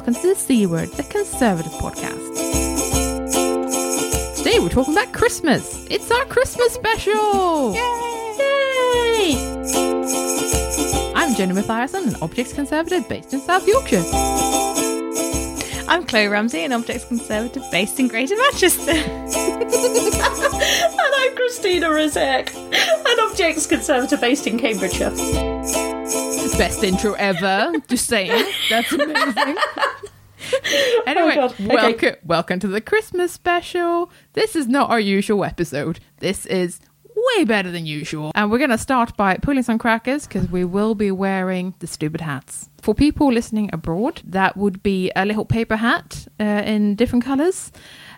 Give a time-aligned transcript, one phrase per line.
[0.00, 2.34] welcome to the C Word, the Conservative Podcast.
[4.34, 5.86] Today we're talking about Christmas.
[5.90, 7.74] It's our Christmas special!
[7.74, 7.82] Yay!
[11.14, 14.02] I'm Jenny Mathiasen, an objects conservator based in South Yorkshire.
[15.86, 18.92] I'm Chloe Ramsey, an objects conservator based in Greater Manchester.
[21.02, 25.59] And I'm Christina Rozeik, an objects Conservator based in Cambridgeshire.
[26.60, 27.72] Best intro ever.
[27.88, 28.44] Just saying.
[28.68, 29.56] That's amazing.
[31.06, 31.52] Anyway, God.
[31.52, 31.66] Okay.
[31.66, 34.10] welcome welcome to the Christmas special.
[34.32, 36.00] This is not our usual episode.
[36.18, 36.80] This is
[37.14, 38.32] way better than usual.
[38.34, 41.86] And we're going to start by pulling some crackers because we will be wearing the
[41.86, 42.68] stupid hats.
[42.82, 47.70] For people listening abroad, that would be a little paper hat uh, in different colors.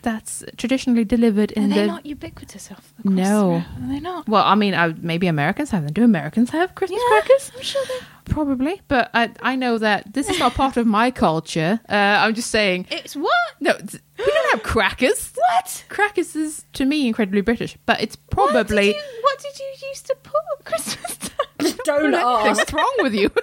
[0.03, 3.65] That's traditionally delivered in Are the they not ubiquitous off across No.
[3.79, 4.29] the- Are they not?
[4.29, 5.93] well, I mean, uh, maybe Americans have them.
[5.93, 7.53] Do Americans have Christmas Yeah, crackers?
[7.57, 8.07] I'm sure they.
[8.25, 11.81] Probably, but I, I know that this is not part of my culture.
[11.89, 12.87] Uh, I'm just saying.
[12.91, 13.33] It's what?
[13.61, 15.33] No, th- we don't have crackers.
[15.53, 15.85] What?
[15.89, 18.89] Crackers is to me incredibly British, but it's What did, probably.
[18.89, 21.31] you, what did you used to put at Christmas time?
[21.85, 22.59] Don't ask.
[22.59, 23.31] What's wrong with you?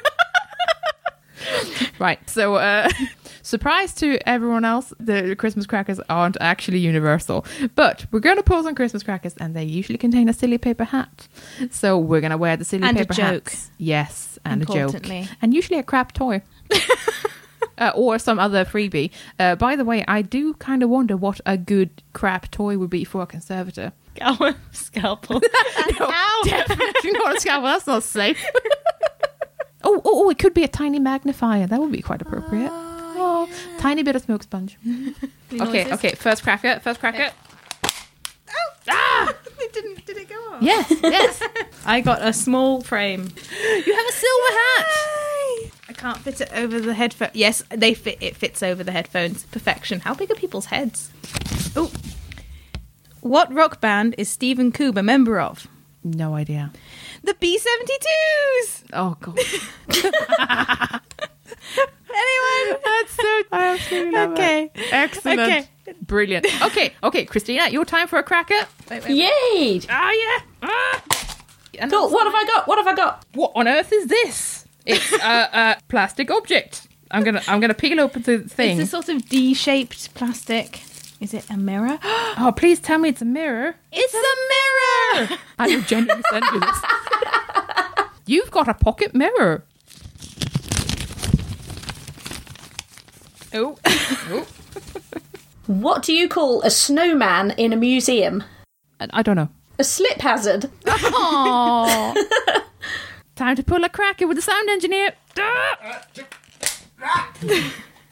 [2.00, 2.90] right, so uh,
[3.42, 7.46] surprise to everyone else, the Christmas crackers aren't actually universal,
[7.76, 10.84] but we're going to pull some Christmas crackers, and they usually contain a silly paper
[10.84, 11.28] hat.
[11.72, 13.50] So we're going to wear the silly And a paper joke.
[13.52, 13.72] hats.
[13.78, 14.96] Yes, and a joke,
[15.42, 16.42] and usually a crap toy.
[17.78, 19.10] Uh, or some other freebie.
[19.40, 22.90] Uh, by the way, I do kind of wonder what a good crap toy would
[22.90, 23.94] be for a conservator.
[24.20, 25.42] Our scalpel.
[25.98, 27.68] No, definitely not a scalpel.
[27.68, 28.44] That's not safe.
[29.84, 31.68] oh, oh, oh, it could be a tiny magnifier.
[31.68, 32.70] That would be quite appropriate.
[32.72, 34.78] Oh, tiny bit of smoke sponge.
[35.54, 36.16] okay, okay.
[36.16, 36.82] First cracker.
[36.82, 37.32] First cracker.
[38.90, 39.34] Ah!
[39.60, 40.06] it didn't.
[40.06, 40.62] Did it go off?
[40.62, 41.42] Yes, yes.
[41.90, 43.22] I got a small frame.
[43.24, 44.86] you have a silver hat.
[45.90, 47.32] I can't fit it over the headphone.
[47.34, 48.20] Yes, they fit.
[48.22, 49.44] It fits over the headphones.
[49.48, 50.02] Perfection.
[50.02, 51.10] How big are people's heads?
[51.76, 51.92] Oh.
[53.22, 55.68] What rock band is Stephen Coob a member of?
[56.04, 56.72] No idea.
[57.24, 58.84] The B 72s!
[58.94, 59.40] Oh god.
[62.12, 62.82] Anyone?
[62.86, 63.42] That's so.
[63.52, 64.72] I absolutely love Okay.
[64.76, 64.94] it.
[64.94, 65.40] Excellent.
[65.40, 65.68] Okay.
[66.04, 66.46] Brilliant.
[66.66, 68.68] Okay, okay, Christina, your time for a cracker.
[68.92, 69.82] Wait, wait, Yay!
[69.90, 70.40] Ah, yeah.
[70.62, 71.02] Ah.
[71.78, 72.10] And Cool.
[72.10, 72.68] What have I got?
[72.68, 73.26] What have I got?
[73.34, 74.66] What on earth is this?
[74.86, 76.88] It's a, a plastic object.
[77.12, 78.80] I'm gonna I'm gonna peel open the thing.
[78.80, 80.82] It's a sort of D-shaped plastic.
[81.20, 82.00] Is it a mirror?
[82.42, 83.76] Oh, please tell me it's a mirror.
[83.92, 85.38] it's a mirror.
[85.58, 86.82] I will genuinely send you this.
[88.26, 89.66] You've got a pocket mirror.
[93.54, 94.48] Oh, oh.
[95.66, 98.44] What do you call a snowman in a museum?
[99.00, 99.50] I, I don't know.
[99.80, 100.70] A slip hazard.
[100.84, 102.16] Aww.
[103.36, 105.14] Time to pull a cracker with the sound engineer.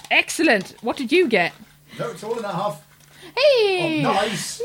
[0.10, 0.76] Excellent.
[0.82, 1.54] What did you get?
[2.00, 2.86] No, it's all in half.
[3.36, 4.06] Hey.
[4.06, 4.62] Oh, nice.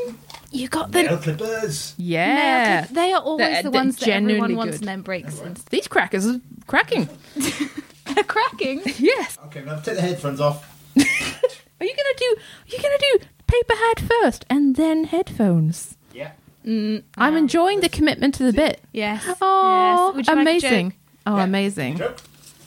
[0.51, 1.03] you got the.
[1.03, 1.93] Nail clippers.
[1.97, 2.85] Yeah.
[2.89, 4.81] They are always They're- the they're ones that everyone genuinely wants good.
[4.81, 5.39] and then breaks.
[5.41, 7.09] And These crackers are cracking.
[7.35, 8.81] they're cracking.
[8.97, 9.37] Yes.
[9.47, 10.69] Okay, I'm gonna take the headphones off.
[10.97, 12.35] Are you gonna do?
[12.37, 15.97] Are you gonna do paper hat first and then headphones?
[16.13, 16.31] Yeah.
[16.65, 18.81] I'm enjoying the commitment to the bit.
[18.93, 19.23] Yes.
[19.41, 20.15] Oh, yes.
[20.15, 20.89] Would you like a amazing!
[20.91, 20.99] joke?
[21.27, 21.43] oh, Yeah.
[21.43, 21.97] amazing!
[21.97, 22.17] Joke.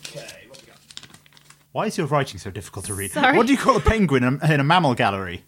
[0.07, 0.77] Okay, what we got?
[1.73, 3.13] Why is your writing so difficult to read?
[3.13, 3.37] Sorry.
[3.37, 5.45] What do you call a penguin in a, in a mammal gallery?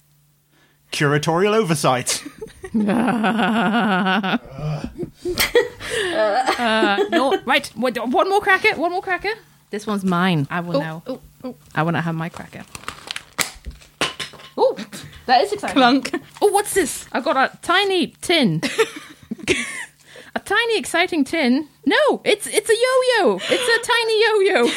[0.93, 2.25] Curatorial oversight.
[6.59, 7.71] Uh, no, right.
[7.77, 8.75] Wait, One more cracker.
[8.77, 9.31] One more cracker.
[9.71, 10.47] This one's mine.
[10.51, 11.03] I will now.
[11.07, 12.65] Oh, oh, I want to have my cracker.
[14.57, 14.77] Oh,
[15.29, 15.75] that is exciting.
[15.77, 16.11] clunk.
[16.43, 17.07] Oh, what's this?
[17.13, 18.61] I got a tiny tin.
[20.35, 21.69] a tiny exciting tin.
[21.87, 23.39] No, it's it's a yo-yo.
[23.49, 24.71] It's a tiny yo-yo.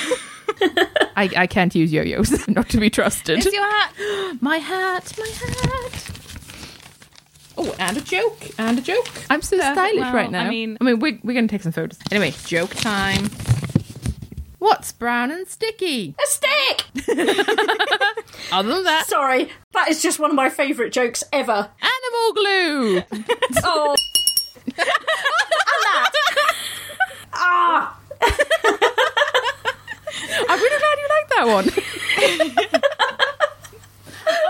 [1.16, 2.48] I, I can't use yo-yos.
[2.48, 3.40] Not to be trusted.
[3.40, 3.94] It's your hat.
[4.42, 6.12] My hat, my hat.
[7.58, 9.08] Oh, and a joke, and a joke.
[9.30, 9.76] I'm so Perfect.
[9.76, 10.46] stylish Well, right now.
[10.46, 12.00] I mean- I mean, we're, we're going to take some photos.
[12.12, 13.30] Anyway, joke time.
[14.62, 16.14] What's brown and sticky?
[16.24, 16.84] A stick!
[18.52, 21.72] Other than that, Sorry, that is just one of my favourite jokes ever.
[21.82, 23.02] animal glue.
[23.64, 23.96] Oh.
[24.68, 26.12] and that.
[27.34, 27.98] Ah!
[30.48, 31.68] I'm really glad you like that one.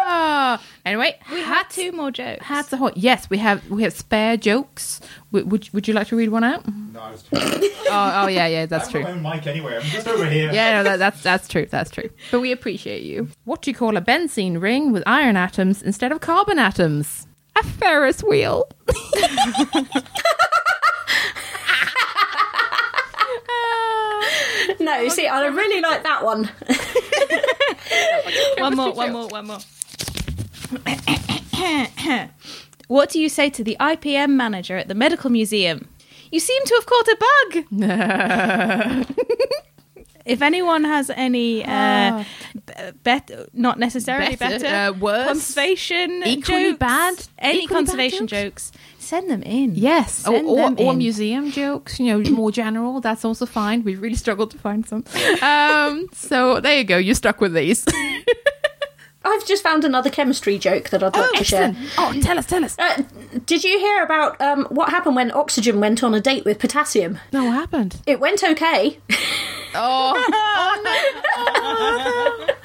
[0.06, 2.46] Ah, anyway, We had two more jokes.
[2.46, 2.98] hats are hot.
[2.98, 5.02] Yes, we have we have spare jokes.
[5.32, 6.66] Would would, would you like to read one out?
[6.68, 9.04] No, I was Oh, oh yeah, yeah, that's have true.
[9.04, 9.76] my own mic anyway.
[9.78, 10.52] I'm just over here.
[10.52, 11.66] Yeah, no, that, that's that's true.
[11.66, 12.10] That's true.
[12.32, 13.30] But we appreciate you.
[13.46, 17.28] What do you call a benzene ring with iron atoms instead of carbon atoms?
[17.58, 18.68] A Ferris wheel.
[24.80, 26.50] No, oh, see, I really like that one.
[28.58, 29.60] one more, one more, one more.
[32.88, 35.88] what do you say to the IPM manager at the medical museum?
[36.32, 39.06] You seem to have caught a bug.
[40.26, 42.24] if anyone has any uh,
[42.54, 42.74] b-
[43.04, 48.28] bet, not necessarily Better, better, uh, worse, conservation equally jokes, bad, any equally bad conservation
[48.28, 48.72] jokes?
[48.72, 49.76] jokes, send them in.
[49.76, 50.98] Yes, or, Send or, them or in.
[51.00, 53.02] museum jokes, you know, more general.
[53.02, 53.84] That's also fine.
[53.84, 55.04] We really struggled to find some.
[55.42, 56.98] Um, so there you go.
[56.98, 57.86] You're stuck with these.
[59.24, 61.76] I've just found another chemistry joke that I'd like to share.
[61.98, 62.78] Oh, tell us, tell us.
[62.80, 63.04] Uh,
[63.46, 67.20] did you hear about um, what happened when oxygen went on a date with potassium?
[67.32, 68.02] No, what happened?
[68.08, 68.98] It went okay.
[69.76, 70.18] Oh,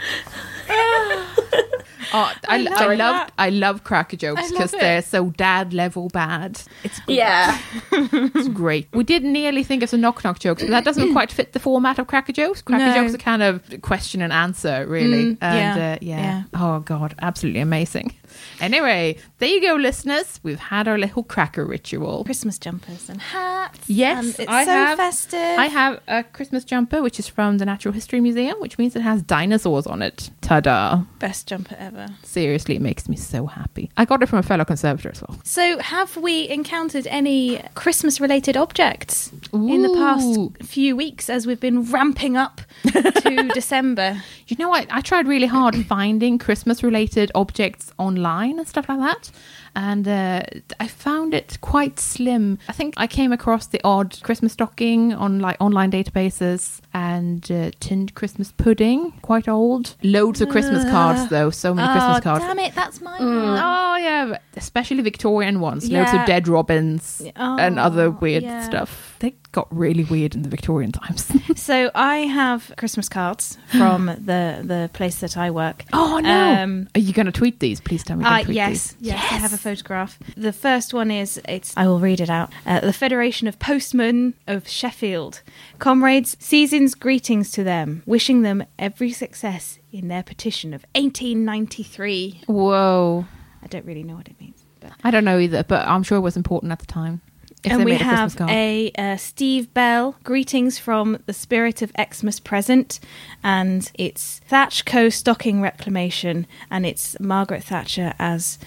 [2.17, 3.33] I, I, love love that.
[3.39, 6.61] I love cracker jokes because they're so dad level bad.
[6.85, 7.59] It's Yeah.
[7.93, 8.89] It's great.
[8.93, 11.61] We did nearly think of some knock knock jokes, but that doesn't quite fit the
[11.61, 12.63] format of Cracker Jokes.
[12.63, 12.95] Cracker No.
[12.95, 15.25] Jokes are kind of question and answer, really.
[15.25, 16.21] Mm, and yeah, uh, yeah.
[16.21, 16.43] yeah.
[16.55, 17.15] Oh, God.
[17.21, 18.13] Absolutely amazing.
[18.61, 20.40] Anyway, there you go, listeners.
[20.43, 22.25] We've had our little cracker ritual.
[22.25, 23.88] Christmas jumpers and hats.
[23.88, 25.58] Yes, and it's I so have- festive.
[25.58, 29.02] I have a Christmas jumper, which is from the Natural History Museum, which means it
[29.02, 30.31] has dinosaurs on it.
[30.40, 31.02] Ta da.
[31.19, 32.06] best jumper ever.
[32.23, 33.90] Seriously, it makes me so happy.
[33.96, 35.38] I got it from a fellow conservator as well.
[35.44, 41.61] So, have we encountered any Christmas related objects in the past few weeks as we've
[41.61, 44.22] been ramping up to December?
[44.49, 44.87] You know what?
[44.90, 49.31] I tried really hard finding Christmas related objects online and stuff like that.
[49.75, 50.43] And uh,
[50.81, 52.59] I found it quite slim.
[52.69, 57.71] I think I came across the odd Christmas stocking on like online databases and uh,
[57.79, 59.95] tinned Christmas pudding, quite old.
[60.03, 62.45] Loads of Christmas cards though, so many Christmas oh, cards.
[62.45, 65.91] damn it, that's my Oh yeah, especially Victorian ones.
[65.91, 68.63] Loads of dead robins and other Oh, weird yeah.
[68.63, 69.16] stuff.
[69.19, 71.31] They got really weird in the Victorian times.
[71.57, 75.85] So, I have Christmas cards from the, the place that I work.
[75.93, 76.55] oh no!
[76.63, 77.81] Um, Are you going to tweet these?
[77.81, 78.25] Please tell me.
[78.25, 79.09] Uh, yes, these.
[79.09, 80.19] yes, I have a photograph.
[80.37, 81.73] The first one is it's.
[81.77, 82.53] I will read it out.
[82.67, 85.43] Uh, the Federation of Postmen of Sheffield,
[85.79, 92.43] comrades, season's greetings to them, wishing them every success in their petition of 1893.
[92.47, 93.27] Whoa.
[93.63, 94.63] I don't really know what it means.
[94.81, 94.93] But.
[95.03, 97.23] I don't know either, but I'm sure it was important at the time.
[97.67, 98.51] And we a have card.
[98.51, 103.01] a uh, Steve Bell greetings from the spirit of Xmas present,
[103.43, 108.59] and it's Thatch Co stocking reclamation, and it's Margaret Thatcher as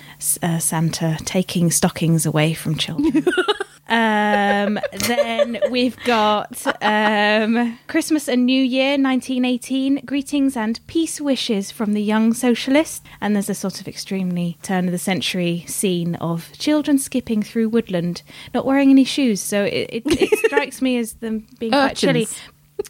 [0.42, 3.26] uh, Santa taking stockings away from children.
[3.90, 11.94] um, then we've got um, Christmas and New Year 1918 greetings and peace wishes from
[11.94, 16.52] the young socialist, and there's a sort of extremely turn of the century scene of
[16.58, 18.22] children skipping through woodland,
[18.54, 19.42] not wearing any shoes.
[19.42, 22.28] So it, it, it strikes me as them being quite chilly.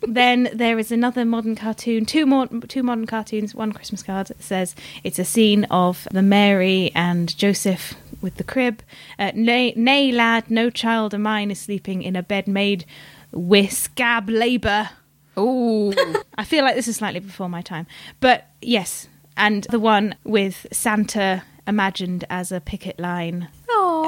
[0.07, 4.75] Then there is another modern cartoon, two more, two modern cartoons, one Christmas card says
[5.03, 8.81] it's a scene of the Mary and Joseph with the crib.
[9.17, 12.85] Uh, nay, nay, lad, no child of mine is sleeping in a bed made
[13.31, 14.89] with scab labour.
[15.37, 15.93] Oh,
[16.37, 17.87] I feel like this is slightly before my time,
[18.19, 19.07] but yes,
[19.37, 23.47] and the one with Santa imagined as a picket line,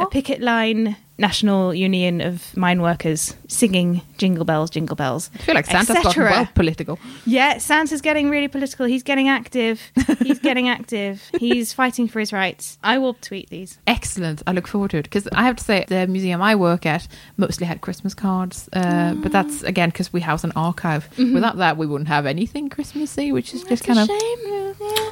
[0.01, 0.97] a picket line.
[1.21, 6.07] National Union of Mine Workers singing "Jingle Bells, Jingle Bells." I feel like Santa's got
[6.07, 6.31] etc..
[6.31, 6.99] well political.
[7.25, 8.85] Yeah, Santa's getting really political.
[8.85, 9.91] He's getting active.
[10.19, 11.29] He's getting active.
[11.39, 12.77] He's fighting for his rights.
[12.83, 13.77] I will tweet these.
[13.87, 14.41] Excellent.
[14.47, 17.07] I look forward to it because I have to say the museum I work at
[17.37, 21.07] mostly had Christmas cards, uh, but that's again because we house an archive.
[21.17, 24.07] Without that, we wouldn't have anything Christmassy, which is just kind of.
[24.07, 24.61] shame.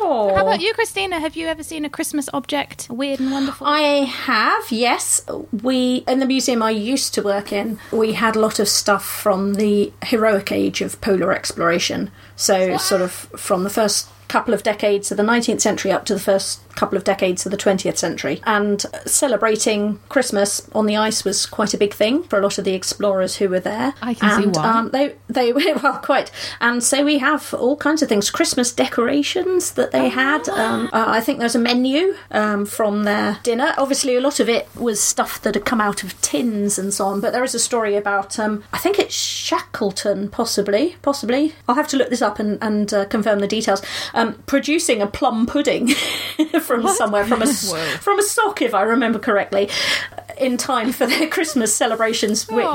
[0.02, 0.34] Oh.
[0.36, 1.20] How about you, Christina?
[1.20, 3.68] Have you ever seen a Christmas object, weird and wonderful?
[3.68, 5.22] I have, yes.
[5.62, 9.06] We in the museum I used to work in, we had a lot of stuff
[9.06, 12.12] from the heroic age of polar exploration.
[12.36, 16.14] So sort of from the first couple of decades of the 19th century up to
[16.14, 18.42] the first couple of decades of the 20th century.
[18.46, 22.64] And celebrating Christmas on the ice was quite a big thing for a lot of
[22.64, 23.94] the explorers who were there.
[24.02, 24.70] I can see and, why.
[24.70, 25.52] Um, they they
[25.84, 26.32] well quite.
[26.62, 30.48] And so we have all kinds of things, Christmas decorations that they had.
[30.48, 33.74] Um, uh, I think there's a menu um, from their dinner.
[33.78, 37.06] Obviously, a lot of it was stuff that had come out of tins and so
[37.06, 37.20] on.
[37.20, 41.56] But there is a story about um, I think it's Shackleton, possibly, possibly.
[41.68, 43.82] I'll have to look this up and and uh, confirm the details.
[44.20, 45.88] Um, producing a plum pudding
[46.62, 49.70] from somewhere from a s- from a sock, if I remember correctly.
[50.40, 52.66] In time for their Christmas celebrations, which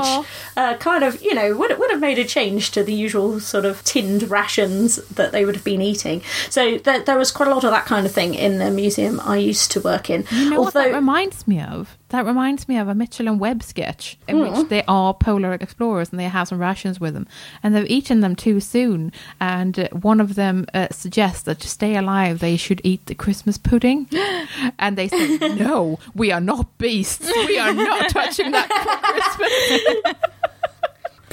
[0.57, 3.65] uh, kind of, you know, would, would have made a change to the usual sort
[3.65, 6.21] of tinned rations that they would have been eating.
[6.49, 9.19] So there, there was quite a lot of that kind of thing in the museum
[9.23, 10.25] I used to work in.
[10.31, 11.97] You know what that reminds me of?
[12.09, 14.41] That reminds me of a Mitchell and Webb sketch in Hmm.
[14.51, 17.27] which they are polar explorers and they have some rations with them,
[17.63, 19.11] and they've eaten them too soon.
[19.39, 23.15] And uh, one of them uh, suggests that to stay alive, they should eat the
[23.15, 24.07] Christmas pudding,
[24.79, 27.29] and they say, "No, we are not beasts.
[27.47, 28.97] We are not touching that for
[30.03, 30.15] Christmas."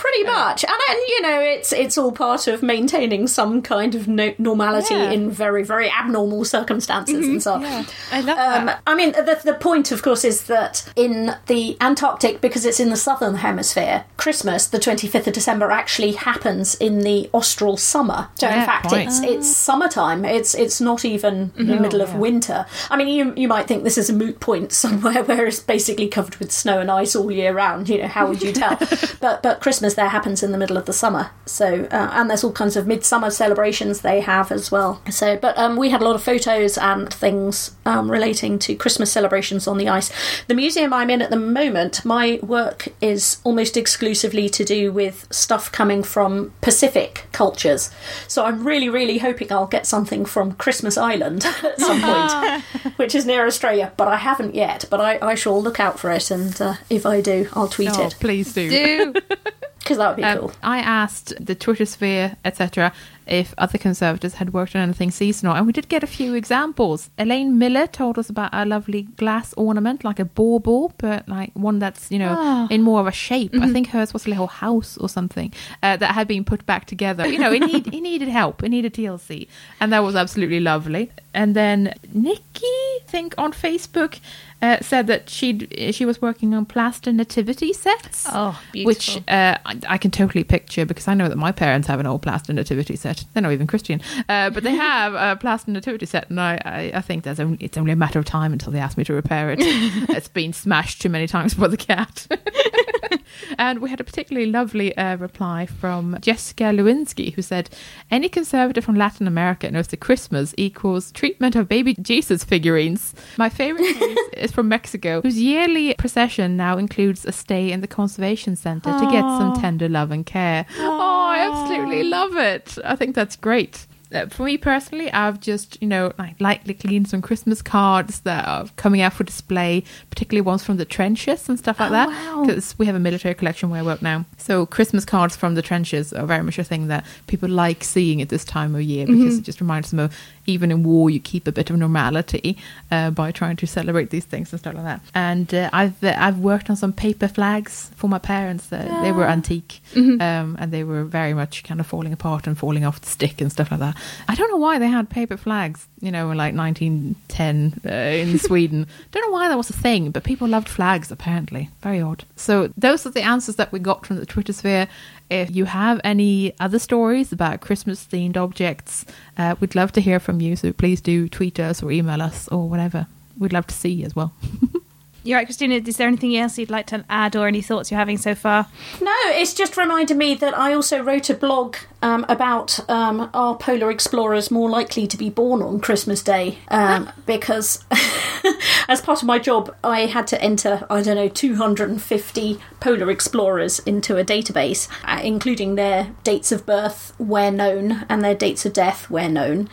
[0.02, 4.08] Pretty much, and then, you know, it's it's all part of maintaining some kind of
[4.08, 5.12] no- normality Yeah.
[5.12, 7.32] in very very abnormal circumstances mm-hmm.
[7.34, 7.86] and so on.
[8.10, 8.82] I love Um, that.
[8.84, 12.90] I mean, the, the point, of course, is that in the Antarctic, because it's in
[12.90, 18.28] the southern hemisphere, Christmas, the 25th of December, actually happens in the austral summer.
[18.34, 19.06] So, in fact, quite.
[19.06, 19.26] it's ah.
[19.28, 20.24] it's summertime.
[20.24, 21.82] It's it's not even the mm-hmm.
[21.82, 22.18] middle of yeah.
[22.18, 22.66] winter.
[22.90, 26.08] I mean, you you might think this is a moot point somewhere where it's basically
[26.08, 27.88] covered with snow and ice all year round.
[27.88, 28.76] You know, how would you tell?
[29.20, 31.30] but but Christmas there happens in the middle of the summer.
[31.46, 35.00] So uh, and there's all kinds of midsummer celebrations they have as well.
[35.10, 39.12] So but um, we had a lot of photos and things um, relating to Christmas
[39.12, 40.10] celebrations on the ice.
[40.46, 45.26] The museum I'm in at the moment, my work is almost exclusively to do with
[45.30, 47.90] stuff coming from Pacific cultures.
[48.28, 52.62] So I'm really really hoping I'll get something from Christmas Island at some point,
[52.96, 53.92] which is near Australia.
[53.96, 54.84] But I haven't yet.
[54.90, 57.90] But I, I shall look out for it, and uh, if I do, I'll tweet
[57.92, 58.70] Oh, it please do.
[58.70, 59.14] Do
[59.82, 60.52] because that would be Um, cool.
[60.62, 62.92] I asked the Twitter sphere, etc.,
[63.24, 67.08] if other conservators had worked on anything seasonal, and we did get a few examples.
[67.18, 71.78] Elaine Miller told us about a lovely glass ornament, like a bauble, but like one
[71.78, 72.66] that's you know Ah.
[72.68, 73.54] in more of a shape.
[73.54, 75.52] I think hers was a little house or something
[75.84, 77.24] uh, that had been put back together.
[77.26, 78.62] You know, it, need, it needed help.
[78.64, 79.46] It needed TLC,
[79.80, 81.10] and that was absolutely lovely.
[81.32, 84.18] And then Nikki, I think on Facebook.
[84.62, 88.26] Uh, said that she she was working on plaster nativity sets.
[88.28, 91.98] Oh, Which uh, I, I can totally picture because I know that my parents have
[91.98, 93.24] an old plaster nativity set.
[93.32, 96.92] They're not even Christian, uh, but they have a plaster nativity set, and I, I,
[96.94, 99.12] I think there's only, it's only a matter of time until they ask me to
[99.12, 99.58] repair it.
[99.62, 102.28] it's been smashed too many times by the cat.
[103.58, 107.70] and we had a particularly lovely uh, reply from Jessica Lewinsky, who said,
[108.10, 113.48] "Any conservator from Latin America knows that Christmas equals treatment of baby Jesus figurines." My
[113.48, 118.56] favorite case is from Mexico, whose yearly procession now includes a stay in the conservation
[118.56, 120.66] center to get some tender love and care.
[120.78, 122.78] Oh, I absolutely love it.
[122.84, 123.86] I think that's great.
[124.12, 128.46] Uh, for me personally, I've just, you know, like lightly cleaned some Christmas cards that
[128.46, 132.08] are coming out for display, particularly ones from the trenches and stuff like that.
[132.08, 132.44] wow.
[132.46, 134.24] Because we have a military collection where I work now.
[134.36, 138.20] So Christmas cards from the trenches are very much a thing that people like seeing
[138.22, 140.14] at this time of year because it just reminds them of
[140.46, 142.56] even in war, you keep a bit of normality
[142.90, 145.00] uh, by trying to celebrate these things and stuff like that.
[145.14, 148.72] And uh, I've uh, I've worked on some paper flags for my parents.
[148.72, 152.58] Uh, They were antique, um, and they were very much kind of falling apart and
[152.58, 153.96] falling off the stick and stuff like that.
[154.28, 158.38] I don't know why they had paper flags, you know, in like 1910 uh, in
[158.48, 158.86] Sweden.
[159.10, 161.70] Don't know why that was a thing, but people loved flags apparently.
[161.80, 162.24] Very odd.
[162.36, 164.88] So those are the answers that we got from the Twitter sphere.
[165.30, 169.04] If you have any other stories about Christmas themed objects,
[169.38, 170.56] uh, we'd love to hear from you.
[170.56, 173.06] So please do tweet us or email us or whatever.
[173.38, 174.32] We'd love to see you as well.
[175.24, 175.76] You're right, Christina.
[175.76, 178.66] Is there anything else you'd like to add or any thoughts you're having so far?
[179.00, 183.56] No, it's just reminded me that I also wrote a blog um, about um, are
[183.56, 186.58] polar explorers more likely to be born on Christmas Day?
[186.68, 187.84] Um, because
[188.88, 193.78] as part of my job, I had to enter, I don't know, 250 polar explorers
[193.80, 198.72] into a database, uh, including their dates of birth where known and their dates of
[198.72, 199.68] death where known.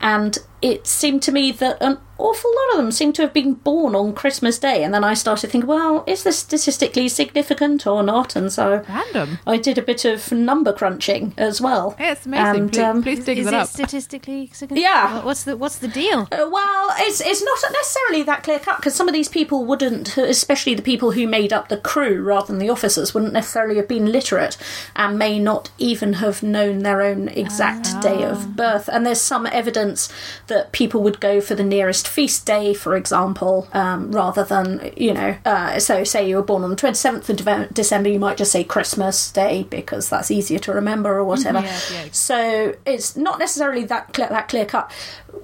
[0.00, 3.52] And it seemed to me that an awful lot of them seem to have been
[3.52, 4.82] born on Christmas Day.
[4.82, 8.34] And then I started thinking, well, is this statistically significant or not?
[8.34, 9.40] And so Random.
[9.46, 11.96] I did a bit of number crunching as well.
[11.98, 12.62] Yeah, it's amazing.
[12.62, 13.68] And, please, um, please dig is that it up.
[13.68, 14.80] statistically significant?
[14.80, 15.22] Yeah.
[15.22, 16.28] What's the What's the deal?
[16.32, 20.16] Uh, well, it's it's not necessarily that clear cut because some of these people wouldn't,
[20.16, 23.88] especially the people who made up the crew rather than the officers, wouldn't necessarily have
[23.88, 24.56] been literate
[24.96, 28.88] and may not even have known their own exact day of birth.
[28.88, 30.08] And there's some evidence
[30.46, 35.12] that people would go for the nearest feast day, for example, um, rather than you
[35.12, 35.36] know.
[35.44, 38.64] Uh, so, say you were born on the 27th of December, you might just say
[38.64, 41.54] Christmas Day because that's easier to remember or whatever.
[41.64, 42.08] Yeah, yeah.
[42.12, 44.92] So it's not necessarily that clear, that clear cut.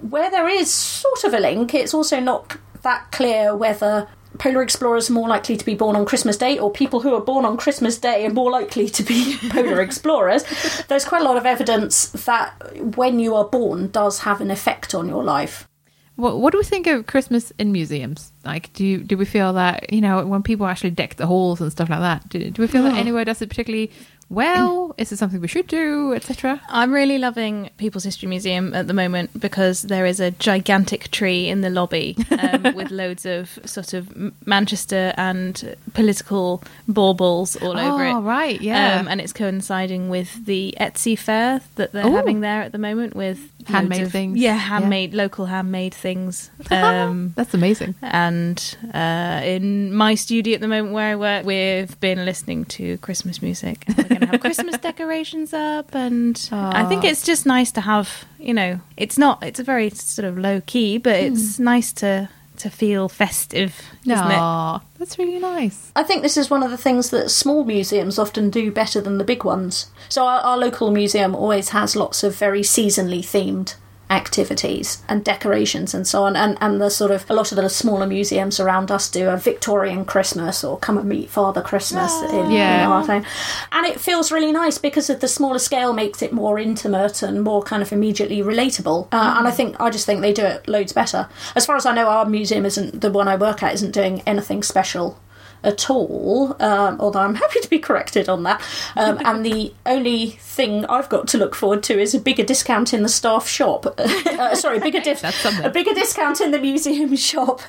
[0.00, 4.08] Where there is sort of a link, it's also not that clear whether
[4.40, 7.20] polar explorers are more likely to be born on Christmas Day or people who are
[7.20, 10.44] born on Christmas Day are more likely to be polar explorers.
[10.88, 12.54] There's quite a lot of evidence that
[12.96, 15.68] when you are born does have an effect on your life.
[16.16, 18.32] What, what do we think of Christmas in museums?
[18.44, 21.60] Like, do you, do we feel that you know when people actually deck the halls
[21.60, 22.28] and stuff like that?
[22.30, 22.98] Do, do we feel that hmm.
[22.98, 23.90] anywhere does it particularly
[24.30, 24.94] well?
[24.96, 26.60] Is it something we should do, etc.?
[26.68, 31.48] I'm really loving People's History Museum at the moment because there is a gigantic tree
[31.48, 34.12] in the lobby um, with loads of sort of
[34.46, 38.12] Manchester and political baubles all over it.
[38.12, 39.00] Oh, right, yeah.
[39.00, 42.14] Um, and it's coinciding with the Etsy fair that they're Ooh.
[42.16, 44.38] having there at the moment with Handmade of- things.
[44.38, 44.58] Yeah, Yeah.
[44.58, 46.50] handmade, local handmade things.
[46.70, 47.94] Um, That's amazing.
[48.00, 52.96] and uh, in my studio at the moment where I work, we've been listening to
[52.98, 53.84] Christmas music.
[54.20, 58.24] And going to have Christmas decorations up, and I think it's just nice to have.
[58.38, 59.42] You know, it's not.
[59.42, 61.32] It's a very sort of low key, but hmm.
[61.32, 64.80] it's nice to to feel festive, isn't it?
[64.98, 65.90] That's really nice.
[65.96, 69.16] I think this is one of the things that small museums often do better than
[69.16, 69.90] the big ones.
[70.10, 73.76] So our, our local museum always has lots of very seasonally themed
[74.10, 77.68] activities and decorations and so on and, and the sort of a lot of the
[77.68, 82.50] smaller museums around us do a Victorian Christmas or come and meet Father Christmas in,
[82.50, 82.84] Yeah.
[82.84, 83.24] in our town.
[83.72, 87.42] And it feels really nice because of the smaller scale makes it more intimate and
[87.42, 89.06] more kind of immediately relatable.
[89.12, 91.28] Uh, and I think I just think they do it loads better.
[91.54, 94.22] As far as I know, our museum isn't the one I work at isn't doing
[94.26, 95.18] anything special
[95.62, 98.62] at all, um, although I'm happy to be corrected on that.
[98.96, 102.94] Um, and the only thing I've got to look forward to is a bigger discount
[102.94, 103.86] in the staff shop.
[103.98, 105.64] uh, sorry, bigger dis- That's something.
[105.64, 107.60] a bigger discount in the museum shop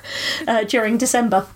[0.46, 1.46] uh, during December.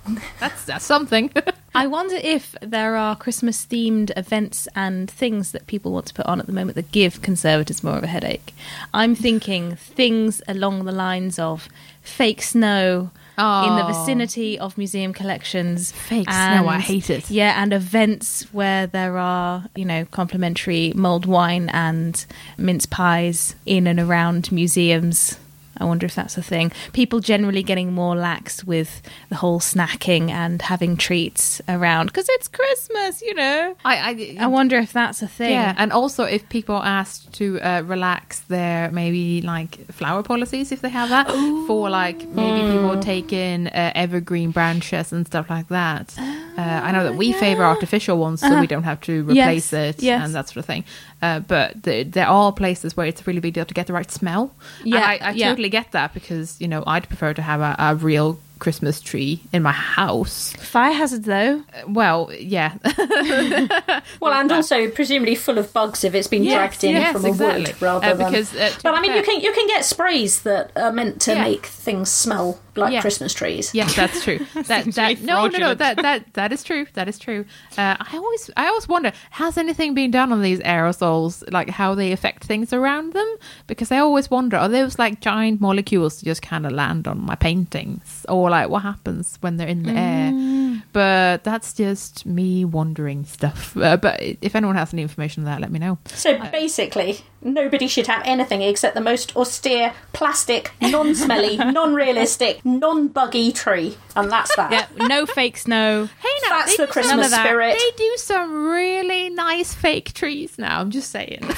[0.40, 1.30] That's that's something.
[1.74, 6.24] I wonder if there are Christmas themed events and things that people want to put
[6.26, 8.54] on at the moment that give conservators more of a headache.
[8.94, 11.68] I'm thinking things along the lines of
[12.00, 13.88] fake snow in the Oh.
[13.88, 15.92] vicinity of museum collections.
[15.92, 17.30] Fake snow, I hate it.
[17.30, 22.24] Yeah, and events where there are, you know, complimentary mulled wine and
[22.56, 25.36] mince pies in and around museums.
[25.78, 26.72] I wonder if that's a thing.
[26.92, 32.48] People generally getting more lax with the whole snacking and having treats around because it's
[32.48, 33.74] Christmas, you know.
[33.84, 35.50] I, I, I wonder if that's a thing.
[35.52, 40.72] Yeah, and also if people are asked to uh, relax their maybe like flower policies,
[40.72, 41.26] if they have that,
[41.66, 46.14] for like maybe people take in uh, evergreen branches and stuff like that.
[46.18, 49.96] uh, I know that we favor artificial ones, so we don't have to replace Yes,
[49.96, 50.24] it yes.
[50.24, 50.84] and that sort of thing.
[51.26, 53.92] Uh, but the, there are places where it's a really big deal to get the
[53.92, 54.54] right smell.
[54.80, 55.48] And Yeah, I, I yeah.
[55.50, 59.40] totally get that because you know I'd prefer to have a, a real Christmas tree
[59.52, 60.52] in my house.
[60.58, 61.62] Fire hazard though.
[61.74, 62.70] Uh, Well, yeah,
[64.20, 67.24] Well, and also presumably full of bugs if it's been Yes, dragged in yes, from
[67.24, 68.30] a wood rather Uh, than.
[68.30, 70.92] because, uh, to but I mean, fair- you can you can get sprays that are
[70.92, 71.42] meant to Yeah.
[71.44, 73.00] make things smell like Yeah.
[73.00, 73.74] Christmas trees.
[73.74, 74.38] Yes, that's true.
[74.54, 75.74] that, Seems that, no, no, no.
[75.74, 76.86] That that that is true.
[76.94, 77.44] That is true.
[77.76, 81.94] Uh, I always I always wonder has anything been done on these aerosols, like how
[81.94, 83.36] they affect things around them?
[83.66, 87.20] Because I always wonder are those like giant molecules that just kind of land on
[87.24, 90.82] my paintings, or like what happens when they're in the air?
[90.92, 93.76] But that's just me wondering stuff.
[93.76, 95.98] Uh, but if anyone has any information on that, let me know.
[96.06, 103.96] So basically, nobody should have anything except the most austere, plastic, non-smelly, non-realistic, non-buggy tree,
[104.14, 104.70] and that's that.
[104.72, 106.06] Yeah, no fake snow.
[106.20, 107.44] Hey, now That's the Christmas some- of that.
[107.46, 107.78] spirit.
[107.78, 110.80] They do some really nice fake trees now.
[110.80, 111.40] I'm just saying.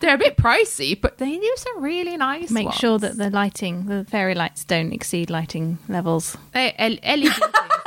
[0.00, 2.50] They're a bit pricey, but they do some really nice.
[2.50, 2.76] Make ones.
[2.78, 6.36] sure that the lighting, the fairy lights, don't exceed lighting levels.
[6.52, 7.40] Eh, hey, LED things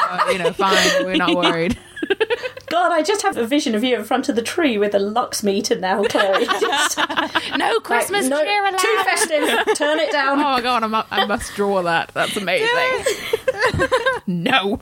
[0.09, 1.05] are, you know, fine.
[1.05, 1.77] We're not worried.
[2.71, 4.99] God, I just have a vision of you in front of the tree with a
[4.99, 6.45] lux meter now, Chloe.
[6.45, 6.97] Just,
[7.57, 8.79] No Christmas no, cheer allowed.
[8.79, 9.75] too festive.
[9.77, 10.39] Turn it down.
[10.39, 12.11] Oh my god, I mu- I must draw that.
[12.13, 12.67] That's amazing.
[14.27, 14.79] no.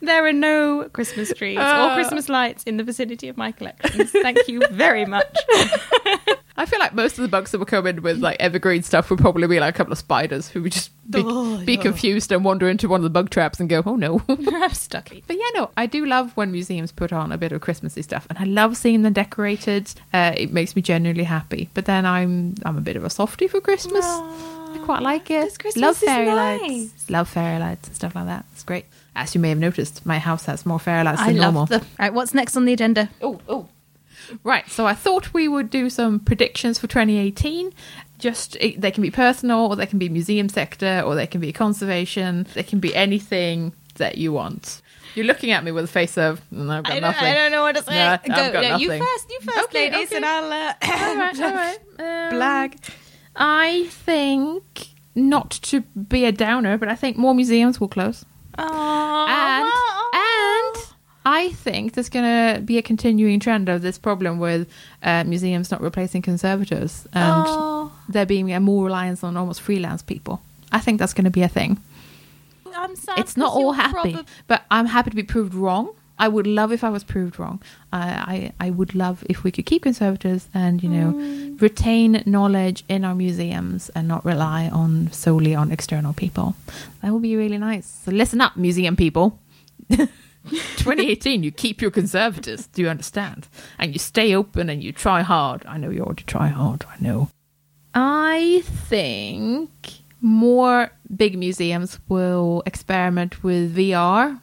[0.00, 1.88] There are no Christmas trees Uh.
[1.90, 4.10] or Christmas lights in the vicinity of my collections.
[4.10, 5.34] Thank you very much.
[6.56, 9.10] I feel like most of the bugs that would come in with like evergreen stuff
[9.10, 12.30] would probably be like a couple of spiders who would just be, Oh, be confused
[12.30, 14.22] and wander into one of the bug traps and go, oh no.
[14.28, 15.08] I'm stuck.
[15.26, 18.26] But yeah, no, I do love when museums put on a bit of Christmassy stuff,
[18.30, 19.92] and I love seeing them decorated.
[20.12, 21.70] Uh, it makes me genuinely happy.
[21.74, 24.04] But then I'm I'm a bit of a softie for Christmas.
[24.04, 25.58] I quite like it.
[25.58, 26.60] Christmas love is fairy nice.
[26.60, 27.10] lights.
[27.10, 28.44] Love fairy lights and stuff like that.
[28.52, 28.86] It's great.
[29.16, 31.66] As you may have noticed, my house has more fairy lights I than love normal.
[31.66, 31.86] them.
[31.98, 33.08] Right, what's next on the agenda?
[33.22, 33.68] Oh, oh.
[34.42, 37.72] Right, so I thought we would do some predictions for 2018.
[38.18, 41.52] Just they can be personal, or they can be museum sector, or they can be
[41.52, 42.46] conservation.
[42.54, 44.80] They can be anything that you want.
[45.14, 47.24] You're looking at me with a face of, "Mm, I've got I don't, nothing.
[47.28, 47.94] I don't know what to say.
[47.94, 50.16] No, I've Go, got no, you first, you first, Okay, ladies, okay.
[50.16, 51.78] and I'll uh, all right, all right.
[51.98, 52.90] Um, blag.
[53.36, 58.24] I think not to be a downer, but I think more museums will close.
[58.58, 59.28] Aww.
[59.28, 59.72] And and
[61.26, 62.24] I think there's going
[62.56, 64.68] to be a continuing trend of this problem with
[65.02, 67.92] uh, museums not replacing conservators and Oh.
[68.08, 70.42] there being a more reliance on almost freelance people.
[70.70, 71.78] I think that's going to be a thing.
[72.76, 73.18] I'm sad.
[73.20, 75.90] it's not all happy, prob- but I'm happy to be proved wrong.
[76.18, 77.60] I would love if I was proved wrong.
[77.92, 81.60] I, I I would love if we could keep conservators and you know Mm.
[81.60, 86.54] retain knowledge in our museums and not rely on solely on external people.
[87.00, 87.86] That would be really nice.
[88.04, 89.38] So listen up, museum people.
[90.50, 92.66] 2018, you keep your conservators.
[92.68, 93.48] Do you understand?
[93.78, 95.64] And you stay open and you try hard.
[95.66, 96.84] I know you to try hard.
[96.88, 97.30] I know.
[97.94, 99.70] I think
[100.20, 104.40] more big museums will experiment with VR,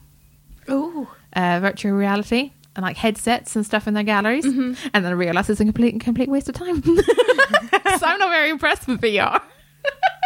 [0.69, 1.07] Ooh.
[1.33, 5.59] uh, virtual reality, and like headsets and stuff in their galleries, and then realize it's
[5.59, 6.81] a complete complete waste of time.
[6.83, 9.41] so I'm not very impressed with VR.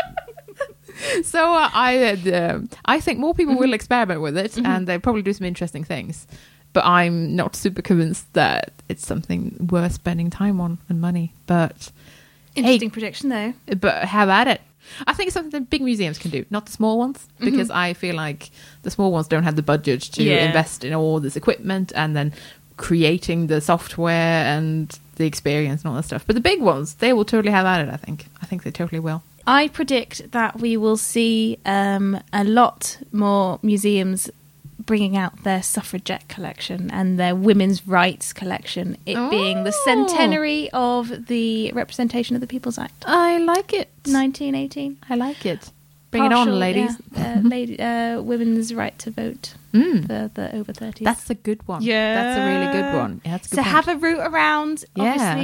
[1.23, 5.21] so uh, I uh, I think more people will experiment with it, and they'll probably
[5.21, 6.27] do some interesting things.
[6.73, 11.31] But I'm not super convinced that it's something worth spending time on and money.
[11.47, 11.91] But
[12.55, 13.53] Interesting prediction, though.
[13.79, 14.61] but have at it.
[15.07, 17.93] I think it's something that big museums can do, not the small ones, because I
[17.93, 18.51] feel like
[18.83, 20.45] the small ones don't have the budget to Yeah.
[20.45, 22.33] invest in all this equipment and then
[22.77, 26.23] creating the software and the experience and all that stuff.
[26.27, 27.91] But the big ones, they will totally have at it.
[27.91, 28.27] I think.
[28.41, 29.23] I think they totally will.
[29.47, 34.29] I predict that we will see um, a lot more museums
[34.83, 39.81] bringing out their suffragette collection and their women's rights collection, it being the Oh.
[39.85, 43.89] centenary of the Representation of the People's Act, I like it.
[44.05, 44.97] 1918.
[45.09, 45.71] I like it.
[46.11, 46.95] Bring it on, ladies.
[47.17, 50.01] yeah, uh, lady, uh, women's right to vote Mm.
[50.07, 51.03] for the over 30s.
[51.03, 51.81] That's a good one.
[51.81, 52.13] Yeah.
[52.15, 53.21] that's a really good one.
[53.25, 53.67] Yeah, good so point.
[53.67, 55.41] have a route around, Yeah.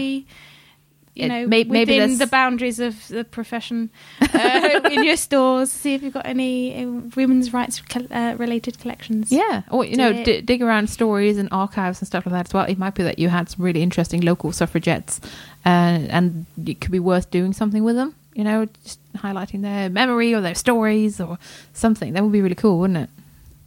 [1.13, 3.89] You It- know, may- maybe within the boundaries of the profession,
[4.33, 8.79] uh, in your stores, see if you've got any uh, women's rights col- uh, related
[8.79, 9.29] collections.
[9.31, 12.47] Yeah, or you Do know, d- dig around stories and archives and stuff like that
[12.47, 12.63] as well.
[12.65, 15.19] It might be that you had some really interesting local suffragettes,
[15.65, 15.69] uh,
[16.09, 18.15] and it could be worth doing something with them.
[18.33, 21.37] You know, just highlighting their memory or their stories or
[21.73, 22.13] something.
[22.13, 23.09] That would be really cool, wouldn't it?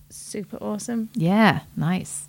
[0.09, 1.11] super awesome.
[1.15, 2.29] Yeah, nice.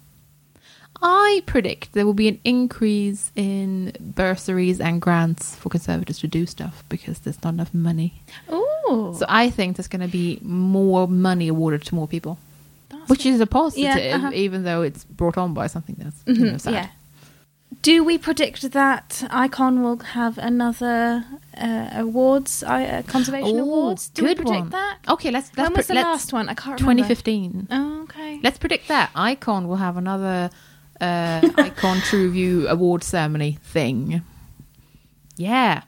[1.01, 6.45] I predict there will be an increase in bursaries and grants for conservators to do
[6.45, 8.21] stuff because there's not enough money.
[8.51, 12.37] Ooh, So I think there's going to be more money awarded to more people,
[13.07, 14.31] which is a positive, Yeah, uh-huh.
[14.33, 16.73] even though it's brought on by something that's you know, sad.
[16.73, 16.87] yeah.
[17.81, 21.25] Do we predict that Icon will have another
[21.57, 24.09] uh, awards, uh, conservation Ooh, awards?
[24.09, 24.69] Do we predict one.
[24.69, 24.97] that?
[25.09, 26.47] Okay, let's let's when was pre- the last one?
[26.49, 27.03] I can't remember.
[27.03, 27.67] 2015.
[27.71, 28.39] Oh, okay.
[28.41, 30.49] Let's predict that Icon will have another
[31.05, 34.21] uh, Icon True View award ceremony thing.
[35.37, 35.83] Yeah,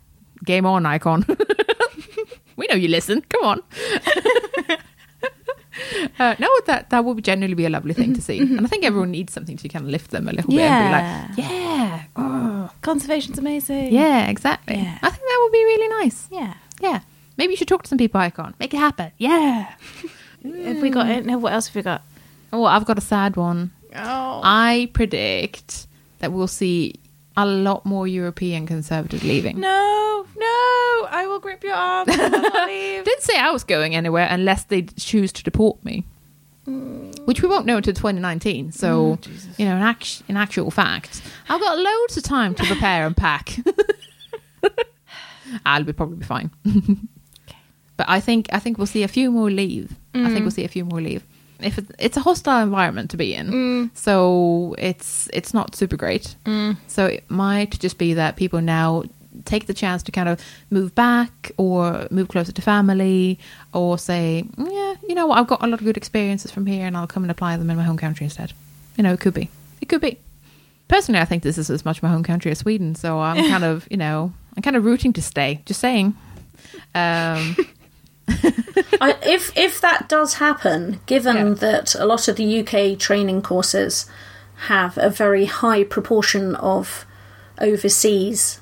[0.46, 1.26] game on, Icon.
[2.56, 3.22] we know you listen.
[3.30, 3.64] Come on.
[6.20, 8.84] Uh, no, that that would generally be a lovely thing to see, and I think
[8.84, 12.04] everyone needs something to kind of lift them a little bit and be like, "Yeah,
[12.16, 13.94] oh, Conservation's amazing.
[13.94, 14.98] yeah, exactly." Yeah.
[15.04, 16.28] I think that would be really nice.
[16.32, 16.56] Yeah.
[16.82, 17.02] Yeah,
[17.38, 18.56] maybe you should talk to some people, Icon.
[18.60, 19.12] Make it happen.
[19.20, 19.76] Yeah.
[20.44, 21.26] Have we got it?
[21.26, 22.02] No, what else have we got?
[22.52, 23.72] Oh, I've got a sad one.
[23.98, 24.42] Oh.
[24.44, 25.88] I predict
[26.20, 26.96] that we'll see
[27.36, 29.60] a lot more European conservators leaving.
[29.60, 32.08] No, no, I will grip your arm.
[32.08, 36.04] Didn't say I was going anywhere unless they choose to deport me,
[36.68, 37.26] mm.
[37.26, 38.72] which we won't know until 2019.
[38.72, 42.66] So, oh, you know, in, act- in actual fact, I've got loads of time to
[42.66, 43.58] prepare and pack.
[45.66, 46.50] I'll be probably be fine.
[47.98, 49.96] but I think I think we'll see a few more leave.
[50.14, 50.44] I think mm-hmm.
[50.44, 51.24] we'll see a few more leave.
[51.62, 56.36] If it, it's a hostile environment to be in, so it's it's not super great.
[56.88, 59.04] So it might just be that people now
[59.46, 60.42] take the chance to kind of
[60.72, 63.38] move back or move closer to family
[63.74, 66.66] or say, "Mm, yeah, you know what, I've got a lot of good experiences from
[66.66, 68.54] here and I'll come and apply them in my home country instead.
[68.98, 69.50] You know, it could be.
[69.80, 70.18] It could be.
[70.88, 73.64] Personally, I think this is as much my home country as Sweden, so I'm kind
[73.64, 75.62] of, you know, I'm kind of rooting to stay.
[75.66, 76.16] Just saying.
[76.96, 77.56] Um,
[79.02, 81.54] I, if if that does happen, given Yeah.
[81.54, 84.06] that a lot of the UK training courses
[84.68, 87.06] have a very high proportion of
[87.60, 88.60] overseas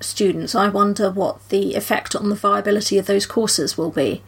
[0.00, 4.22] students, I wonder what the effect on the viability of those courses will be.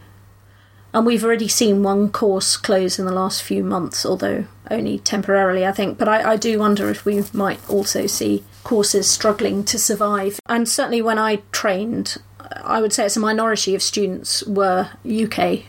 [0.93, 5.65] And we've already seen one course close in the last few months, although only temporarily,
[5.65, 5.97] I think.
[5.97, 10.39] But I, I do wonder if we might also see courses struggling to survive.
[10.47, 12.17] And certainly when I trained,
[12.63, 15.63] I would say it's a minority of students were UK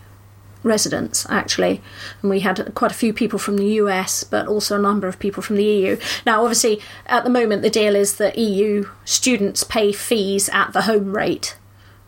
[0.64, 1.80] residents actually
[2.20, 5.18] and we had quite a few people from the US but also a number of
[5.18, 9.64] people from the EU now obviously at the moment the deal is that EU students
[9.64, 11.56] pay fees at the home rate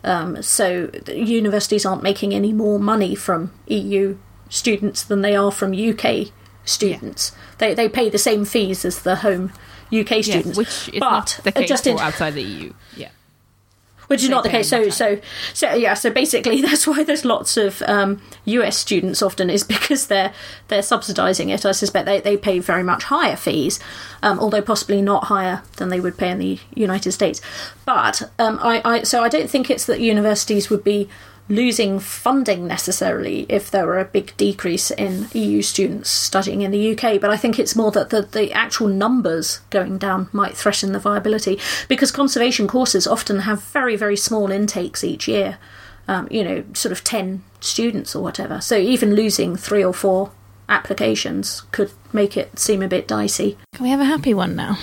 [0.05, 4.17] um, so the universities aren't making any more money from EU
[4.49, 6.27] students than they are from UK
[6.63, 7.31] students.
[7.57, 9.51] They they pay the same fees as the home
[9.87, 12.73] UK Yes, students, which is but not the case just in, outside the EU.
[12.95, 13.09] Yeah.
[14.07, 14.69] Which is not the case.
[14.69, 15.19] So so
[15.53, 15.93] so yeah.
[15.93, 20.33] So basically, that's why there's lots of um, US students often is because they're
[20.67, 21.65] they're subsidising it.
[21.65, 23.79] I suspect they they pay very much higher fees,
[24.21, 27.41] um, although possibly not higher than they would pay in the United States.
[27.85, 31.09] But um, I, I so I don't think it's that universities would be
[31.47, 36.93] losing funding necessarily if there were a big decrease in EU students studying in the
[36.93, 40.91] UK, but I think it's more that the, the actual numbers going down might threaten
[40.91, 45.59] the viability because conservation courses often have very, very small intakes each year,
[46.07, 48.59] um, you know, sort of 10 students or whatever.
[48.59, 50.31] So even losing three or four
[50.67, 53.57] applications could make it seem a bit dicey.
[53.75, 54.77] Can we have a happy one now?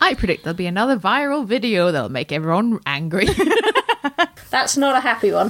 [0.00, 3.26] I predict there'll be another viral video that'll make everyone angry.
[4.50, 5.48] That's not a happy one.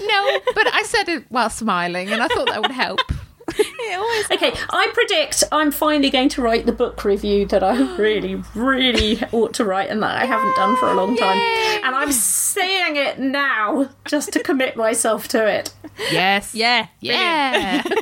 [0.00, 3.00] no, but I said it while smiling, and I thought that would help.
[3.56, 7.94] It always Okay, I predict I'm finally going to write the book review that I
[7.96, 11.38] really, really ought to write and that I haven't done for a long time.
[11.84, 15.72] And I'm saying it now just to commit myself to it.
[16.10, 16.54] Yes.
[16.54, 17.82] Yeah, Yeah.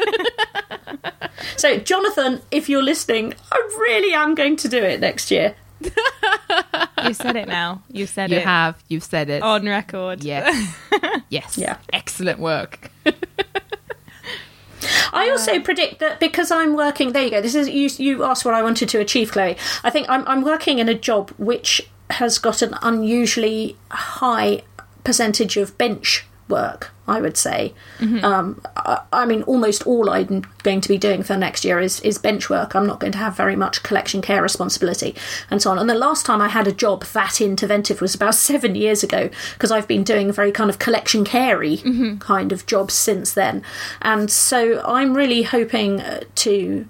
[1.57, 5.55] So, Jonathan, if you're listening, I really am going to do it next year.
[7.05, 7.83] you said it now.
[7.90, 8.83] You said you it You have.
[8.88, 9.42] You've said it.
[9.42, 10.25] on record.
[10.25, 10.77] Yes.
[11.29, 11.59] yes.
[11.59, 11.79] Yeah.
[11.92, 12.90] Excellent work.
[15.12, 17.40] I also uh, predict that because I'm working, there you go.
[17.40, 17.88] This is you.
[18.05, 19.57] You asked what I wanted to achieve, Chloe.
[19.85, 24.62] I think I'm, I'm working in a job which has got an unusually high
[25.05, 26.93] percentage of bench work.
[27.09, 27.75] I would say.
[28.25, 32.01] Um, I, I mean, almost all I'm going to be doing for next year is
[32.01, 32.77] is bench work.
[32.77, 35.17] I'm not going to have very much collection care responsibility
[35.51, 35.79] and so on.
[35.79, 39.31] And the last time I had a job that interventive was about seven years ago
[39.55, 41.79] because I've been doing very kind of collection carey
[42.21, 43.62] kind of jobs since then.
[44.01, 46.87] And so I'm really hoping uh, to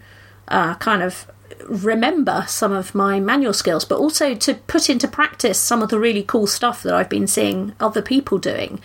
[0.48, 1.26] uh, kind of
[1.66, 5.98] remember some of my manual skills, but also to put into practice some of the
[5.98, 8.80] really cool stuff that I've been seeing other people doing.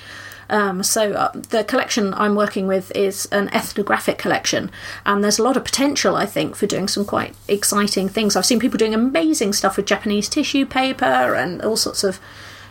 [0.50, 4.72] Um, so uh, the collection I'm working with is an ethnographic collection,
[5.06, 8.36] and there's a lot of potential, I think, for doing some quite exciting things.
[8.36, 12.20] I've seen people doing amazing stuff with Japanese tissue paper and all sorts of,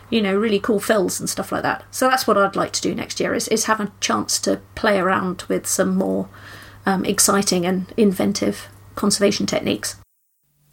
[0.08, 1.84] you know, really cool fills and stuff like that.
[1.90, 4.60] So that's what I'd like to do next year is, is have a chance to
[4.74, 6.28] play around with some more
[6.86, 9.96] um, exciting and inventive conservation techniques.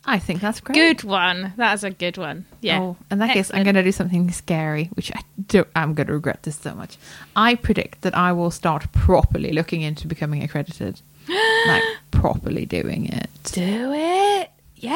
[0.06, 0.76] I think that's great.
[0.76, 1.54] Good one.
[1.56, 2.46] That's a good one.
[2.62, 2.80] Yeah.
[2.80, 5.68] Oh, in that case, I'm going to do something scary, which I don't.
[5.76, 6.98] I'm going to regret this so much.
[7.36, 11.02] I predict that I will start properly looking into becoming accredited,
[11.68, 13.30] like properly doing it.
[13.44, 14.50] Do it.
[14.76, 14.92] Yeah.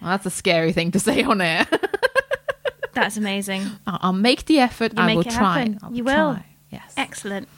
[0.00, 1.66] Well, that's a scary thing to say on air.
[2.94, 3.62] That's amazing.
[3.86, 4.92] I'll I'll make the effort.
[4.94, 5.60] You I will try.
[5.60, 5.78] happen.
[5.82, 6.38] I You will.
[6.70, 6.92] Yes.
[6.96, 7.48] Excellent.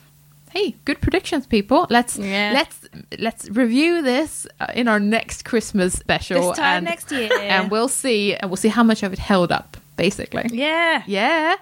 [0.55, 1.87] Hey, good predictions, people.
[1.91, 2.53] Let's Yeah.
[2.55, 2.79] let's
[3.19, 6.51] let's review this uh, in our next Christmas special.
[6.51, 7.29] This time and, next year.
[7.41, 8.37] and we'll see.
[8.37, 9.77] And we'll see how much of it held up.
[9.97, 10.47] Basically.
[10.53, 11.03] Yeah.
[11.07, 11.57] Yeah.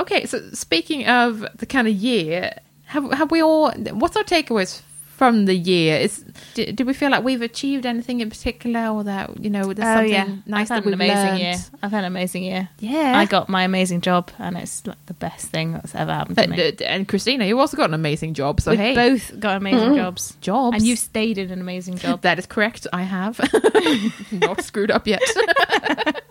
[0.00, 2.54] Okay, so speaking of the kind of year,
[2.86, 3.70] have have we all?
[3.72, 4.80] What's our takeaways
[5.22, 5.98] from the year?
[5.98, 9.72] Is do, do we feel like we've achieved anything in particular, or that you know
[9.72, 10.36] there's Oh something yeah.
[10.46, 11.38] nice I've had that we've an amazing learned?
[11.40, 11.56] year.
[11.82, 12.68] I've had an amazing year.
[12.80, 16.38] Yeah, I got my amazing job, and it's like the best thing that's ever happened
[16.38, 16.72] to Uh, me.
[16.84, 18.60] and Christina, you also got an amazing job.
[18.60, 22.22] So We've hey, both got amazing jobs, jobs, and you've stayed in an amazing job.
[22.22, 22.86] That is correct.
[22.92, 23.38] I have
[24.32, 25.22] not screwed up yet.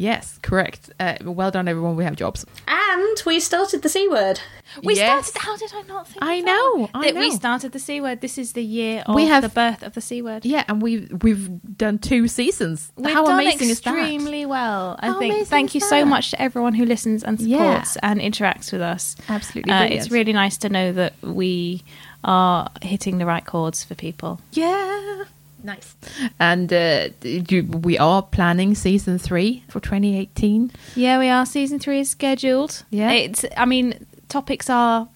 [0.00, 0.90] yes, correct.
[0.98, 1.94] Uh, well done, everyone.
[1.96, 2.44] We have jobs.
[2.66, 4.40] And we started the C word.
[4.82, 5.28] We Yes.
[5.28, 5.46] started.
[5.46, 6.18] How did I not think?
[6.22, 6.90] I of know, That?
[6.94, 8.20] I That We started the C word.
[8.20, 10.44] This is the year of We have- the birth of the C word.
[10.44, 12.92] Yeah, and we've we've done two seasons.
[12.96, 13.96] We've How done amazing is that?
[13.98, 14.96] extremely well.
[15.00, 15.46] I How think.
[15.48, 17.58] Thank is you so much to everyone who listens and Yeah.
[17.82, 19.16] supports and interacts with us.
[19.28, 21.82] Absolutely, Uh, it's really nice to know that we
[22.22, 24.40] are hitting the right chords for people.
[24.52, 25.24] Yeah.
[25.62, 25.94] Nice.
[26.38, 30.72] And uh, do, we are planning season three for 2018.
[30.96, 31.46] Yeah, we are.
[31.46, 32.84] Season three is scheduled.
[32.90, 33.10] Yeah.
[33.12, 33.44] it's.
[33.56, 35.08] I mean, topics are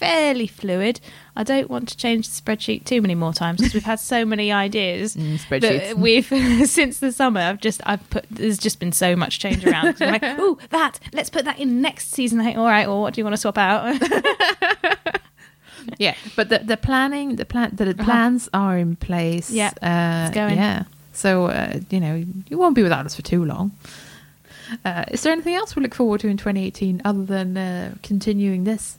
[0.00, 0.98] fairly fluid.
[1.36, 4.24] I don't want to change the spreadsheet too many more times because we've had so
[4.24, 5.14] many ideas.
[5.14, 5.94] Mm, spreadsheets.
[5.96, 6.24] We've
[6.68, 7.40] since the summer.
[7.40, 8.24] I've just I've put.
[8.30, 9.96] There's just been so much change around.
[10.00, 10.98] I'm like, ooh, that.
[11.12, 12.40] Let's put that in next season.
[12.40, 12.88] All right.
[12.88, 14.00] Well, what do you want to swap out?
[15.98, 19.50] Yeah, but the the planning, the plan, the plans are in place.
[19.50, 20.56] Yeah, uh, it's going.
[20.56, 23.72] Yeah, so uh, you know you won't be without us for too long.
[24.84, 28.64] Uh, is there anything else we look forward to in 2018 other than uh, continuing
[28.64, 28.98] this?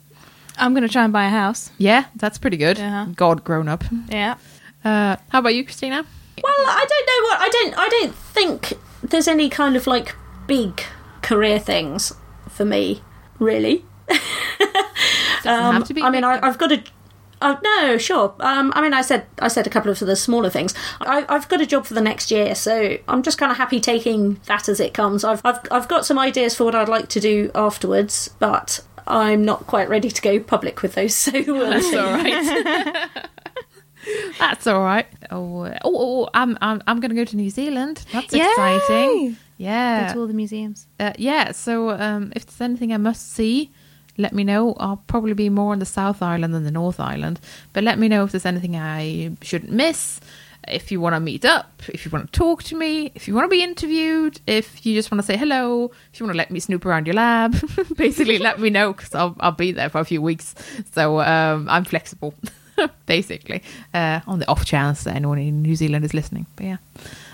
[0.57, 1.71] I'm going to try and buy a house.
[1.77, 2.77] Yeah, that's pretty good.
[2.77, 3.07] Yeah.
[3.15, 3.83] God grown up.
[4.09, 4.35] Yeah.
[4.83, 6.05] Uh, how about you, Christina?
[6.43, 7.73] Well, I don't know what I don't.
[7.77, 10.15] I don't think there's any kind of like
[10.47, 10.81] big
[11.21, 12.13] career things
[12.49, 13.01] for me,
[13.39, 13.85] really.
[15.43, 16.23] Doesn't have to be Um, I mean.
[16.23, 16.83] I, I've got a,
[17.43, 18.35] Oh no, sure.
[18.39, 20.75] Um, I mean, I said I said a couple of the smaller things.
[20.99, 23.79] I, I've got a job for the next year, so I'm just kind of happy
[23.79, 25.23] taking that as it comes.
[25.23, 29.43] I've, I've I've got some ideas for what I'd like to do afterwards, but I'm
[29.43, 31.15] not quite ready to go public with those.
[31.15, 31.97] So we'll That's see.
[31.97, 33.09] all right.
[34.39, 35.07] That's all right.
[35.31, 38.03] Oh, uh, oh, oh, I'm I'm I'm gonna go to New Zealand.
[38.11, 38.47] That's Yay!
[38.47, 39.31] exciting.
[39.31, 40.87] Go Yeah, to all the museums.
[40.99, 41.51] uh, yeah.
[41.53, 43.71] So um, if there's anything I must see,
[44.21, 44.75] let me know.
[44.79, 47.39] I'll probably be more on the South Island than the North Island,
[47.73, 50.19] but let me know if there's anything I shouldn't miss.
[50.67, 53.33] If you want to meet up, if you want to talk to me, if you
[53.33, 56.37] want to be interviewed, if you just want to say hello, if you want to
[56.37, 57.55] let me snoop around your lab,
[57.95, 60.53] basically let me know because I'll, I'll be there for a few weeks.
[60.93, 62.35] So um, I'm flexible,
[63.07, 63.63] basically,
[63.95, 66.45] uh, on the off chance that anyone in New Zealand is listening.
[66.55, 66.77] But yeah,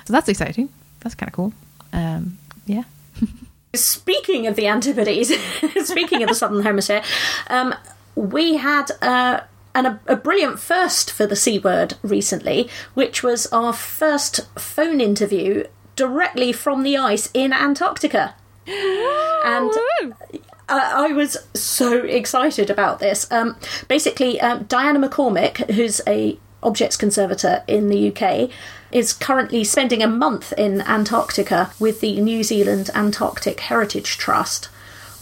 [0.06, 0.70] so that's exciting.
[1.02, 1.54] That's kind of cool.
[1.92, 2.84] Um, yeah.
[3.74, 5.32] Speaking of the Antipodes,
[5.88, 7.04] speaking of the Southern Hemisphere,
[7.50, 7.76] um,
[8.16, 9.42] we had uh,
[9.76, 15.00] an, a, a brilliant first for the C word recently, which was our first phone
[15.02, 18.36] interview directly from the ice in Antarctica.
[19.46, 20.12] And I
[20.70, 23.32] I was so excited about this.
[23.32, 23.56] Um,
[23.88, 28.50] basically, um, Diana McCormack, who's a objects conservator in the UK,
[28.92, 34.66] is currently spending a month in Antarctica with the New Zealand Antarctic Heritage Trust,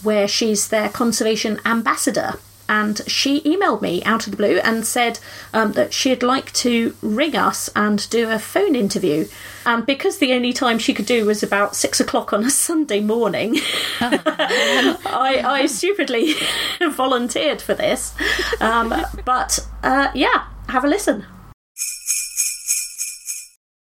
[0.02, 2.34] where she's their conservation ambassador.
[2.68, 5.20] And she emailed me out of the blue and said
[5.54, 9.28] um, that she'd like to ring us and do a phone interview.
[9.64, 13.00] And because the only time she could do was about six o'clock on a Sunday
[13.00, 13.58] morning,
[14.00, 16.34] I, I stupidly
[16.90, 18.14] volunteered for this.
[18.60, 18.92] Um,
[19.24, 21.24] but uh, yeah, have a listen.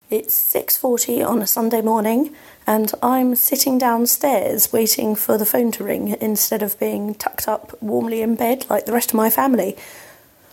[0.10, 2.36] It's 6:40 on a Sunday morning
[2.68, 7.82] and I'm sitting downstairs waiting for the phone to ring instead of being tucked up
[7.82, 9.76] warmly in bed like the rest of my family.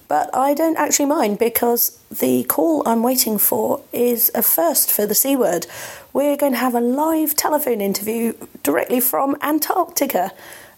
[0.09, 5.07] But I don't actually mind because the call I'm waiting for is a first for
[5.07, 5.67] the C word.
[6.13, 10.33] We're going to have a live telephone interview directly from Antarctica,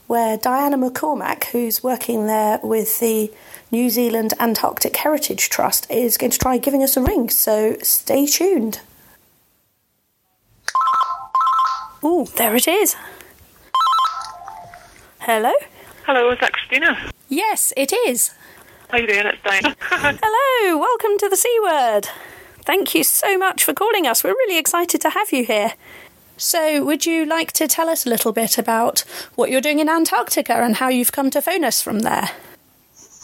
[0.06, 3.32] where Diana McCormack, who's working there with the
[3.72, 7.30] New Zealand Antarctic Heritage Trust, is going to try giving us a ring.
[7.30, 8.80] So stay tuned.
[12.02, 12.96] Oh, there it is.
[15.20, 15.52] Hello?
[16.04, 17.10] Hello, is that Christina?
[17.30, 18.34] Yes, it is.
[18.90, 19.24] How you doing?
[19.24, 19.74] It's Diana.
[19.80, 22.08] Hello, welcome to the C Word.
[22.64, 24.22] Thank you so much for calling us.
[24.22, 25.72] We're really excited to have you here.
[26.36, 29.00] So, would you like to tell us a little bit about
[29.34, 32.32] what you're doing in Antarctica and how you've come to phone us from there?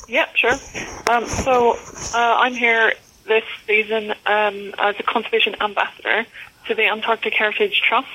[0.09, 0.57] Yep, sure.
[1.09, 1.77] Um, so uh,
[2.15, 2.95] I'm here
[3.27, 6.27] this season um, as a conservation ambassador
[6.67, 8.09] to the Antarctic Heritage Trust.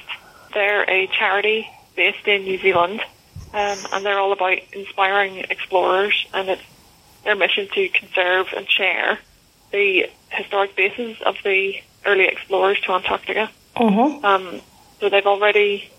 [0.53, 3.01] They're a charity based in New Zealand,
[3.53, 6.61] um, and they're all about inspiring explorers, and it's
[7.23, 9.19] their mission to conserve and share
[9.71, 11.75] the historic bases of the
[12.05, 13.49] early explorers to Antarctica.
[14.23, 14.61] Um,
[14.99, 15.89] so they've already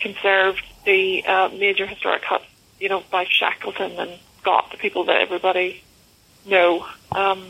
[0.00, 2.44] conserved the uh, major historic huts,
[2.80, 5.82] you know, by Shackleton and Scott, the people that everybody
[6.44, 6.86] know.
[7.12, 7.46] Um,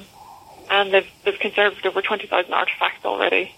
[0.70, 3.54] and they've, they've conserved over 20,000 artifacts already.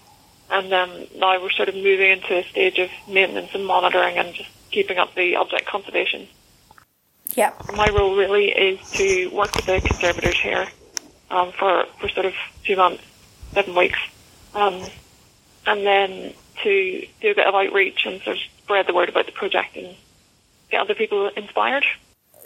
[0.49, 4.33] And um, now we're sort of moving into a stage of maintenance and monitoring and
[4.33, 6.27] just keeping up the object conservation.
[7.33, 7.51] Yeah.
[7.75, 10.67] My role really is to work with the conservators here
[11.29, 13.03] um, for, for sort of two months,
[13.53, 13.99] seven weeks.
[14.53, 14.81] Um,
[15.65, 19.25] and then to do a bit of outreach and sort of spread the word about
[19.25, 19.95] the project and
[20.69, 21.85] get other people inspired.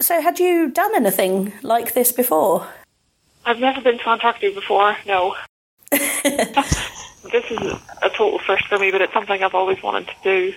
[0.02, 2.68] So, had you done anything like this before?
[3.46, 5.36] I've never been to Antarctica before, no.
[5.92, 7.58] this is
[8.02, 10.54] a total first for me, but it's something I've always wanted to do.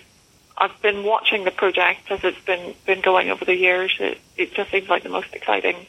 [0.58, 3.92] I've been watching the project as it's been, been going over the years.
[3.98, 5.86] It, it just seems like the most exciting,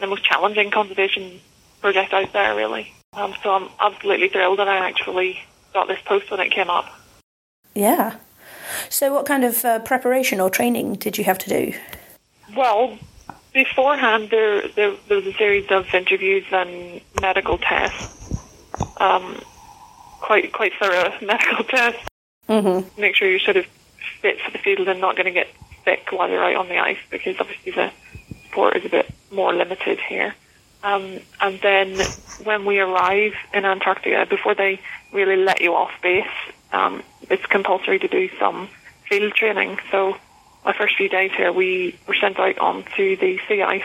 [0.00, 1.40] the most challenging conservation
[1.80, 2.92] project out there, really.
[3.12, 5.38] Um, so I'm absolutely thrilled that I actually
[5.72, 6.86] got this post when it came up.
[7.74, 8.16] Yeah.
[8.88, 11.78] So, what kind of uh, preparation or training did you have to do?
[12.56, 12.98] Well,
[13.52, 18.16] beforehand, there, there, there was a series of interviews and medical tests.
[18.98, 19.40] Um,
[20.20, 22.06] quite quite thorough medical tests.
[22.48, 23.00] Mm-hmm.
[23.00, 23.66] Make sure you're sort of
[24.20, 25.48] fit for the field and not going to get
[25.84, 27.90] sick while you're out on the ice because obviously the
[28.48, 30.34] sport is a bit more limited here.
[30.82, 31.98] Um, and then
[32.44, 34.80] when we arrive in Antarctica, before they
[35.12, 36.26] really let you off base,
[36.72, 38.68] um, it's compulsory to do some
[39.08, 39.78] field training.
[39.90, 40.16] So
[40.64, 43.82] my first few days here, we were sent out onto the sea ice,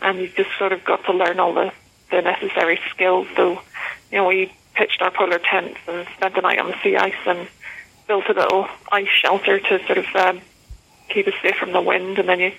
[0.00, 1.72] and you just sort of got to learn all the,
[2.10, 3.26] the necessary skills.
[3.36, 3.60] So,
[4.10, 7.14] you know, we pitched our polar tents and spent the night on the sea ice
[7.26, 7.46] and
[8.08, 10.40] built a little ice shelter to sort of um,
[11.08, 12.52] keep us safe from the wind, and then you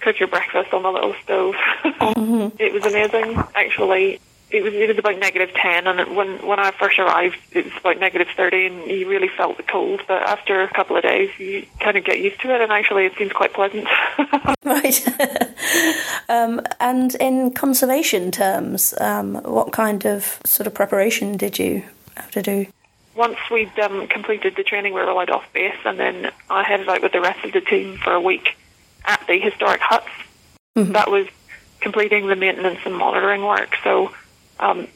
[0.00, 1.54] cook your breakfast on the little stove.
[2.58, 4.20] It was amazing, actually.
[4.54, 7.74] It was it was about negative ten, and when when I first arrived, it was
[7.76, 10.02] about negative thirty, and you really felt the cold.
[10.06, 13.06] But after a couple of days, you kind of get used to it, and actually,
[13.06, 13.88] it seems quite pleasant.
[14.64, 15.06] Right.
[16.30, 21.82] um, and in conservation terms, um, what kind of sort of preparation did you
[22.16, 22.66] have to do?
[23.14, 26.88] Once we'd um, completed the training, we were allowed off base, and then I headed
[26.88, 28.56] out with the rest of the team for a week
[29.04, 30.08] at the historic huts.
[30.74, 31.26] That was
[31.80, 33.76] completing the maintenance and monitoring work.
[33.84, 34.12] So
[34.58, 34.88] um,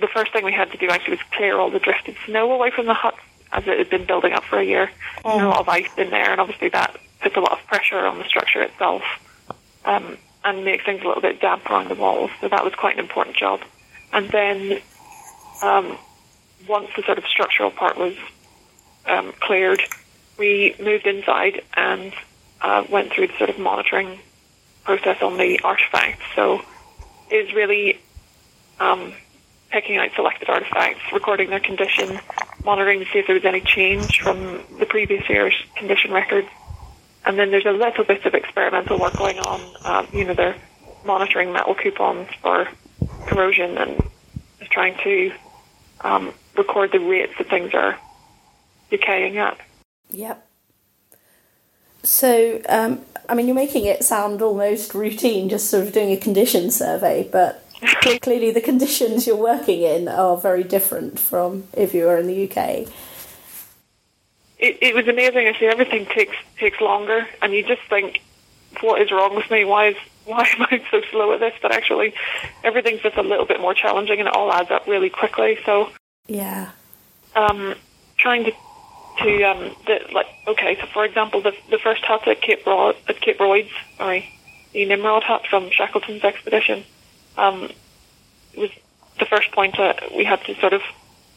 [0.00, 2.70] the first thing we had to do actually was clear all the drifted snow away
[2.70, 3.18] from the huts
[3.52, 4.90] as it had been building up for a year.
[5.24, 8.04] There's a lot of ice in there, and obviously that puts a lot of pressure
[8.06, 9.02] on the structure itself
[9.84, 12.30] um, and makes things a little bit damp around the walls.
[12.40, 13.60] So that was quite an important job.
[14.12, 14.80] And then
[15.62, 15.98] um,
[16.68, 18.14] once the sort of structural part was
[19.06, 19.80] um, cleared,
[20.38, 22.12] we moved inside and
[22.60, 24.18] uh, went through the sort of monitoring
[24.84, 26.24] process on the artifacts.
[26.34, 26.62] So
[27.30, 27.98] it was really
[28.80, 29.12] um,
[29.70, 32.18] picking out selected artifacts, recording their condition,
[32.64, 36.48] monitoring to see if there was any change from the previous year's condition records.
[37.24, 39.60] And then there's a little bit of experimental work going on.
[39.84, 40.56] Um, you know, they're
[41.04, 42.68] monitoring metal coupons for
[43.26, 44.02] corrosion and
[44.70, 45.32] trying to
[46.02, 47.98] um, record the rates that things are
[48.90, 49.58] decaying at.
[50.10, 50.46] Yep.
[52.02, 56.16] So, um, I mean, you're making it sound almost routine, just sort of doing a
[56.16, 57.65] condition survey, but
[58.22, 62.44] clearly the conditions you're working in are very different from if you were in the
[62.44, 62.88] UK.
[64.58, 65.46] it, it was amazing.
[65.46, 68.20] I see everything takes takes longer, and you just think,
[68.80, 69.64] what is wrong with me?
[69.64, 71.54] Why is why am I so slow at this?
[71.60, 72.14] But actually,
[72.64, 75.58] everything's just a little bit more challenging, and it all adds up really quickly.
[75.64, 75.90] So,
[76.26, 76.70] Yeah.
[77.34, 77.74] um,
[78.16, 78.52] trying to
[79.22, 82.94] to um, the, like okay, so for example, the the first hut at Cape Ro-
[83.08, 84.28] at Cape Royds, sorry,
[84.72, 86.84] the Nimrod hut from Shackleton's expedition,
[87.36, 87.70] um,
[88.56, 88.70] was
[89.18, 90.82] the first point that we had to sort of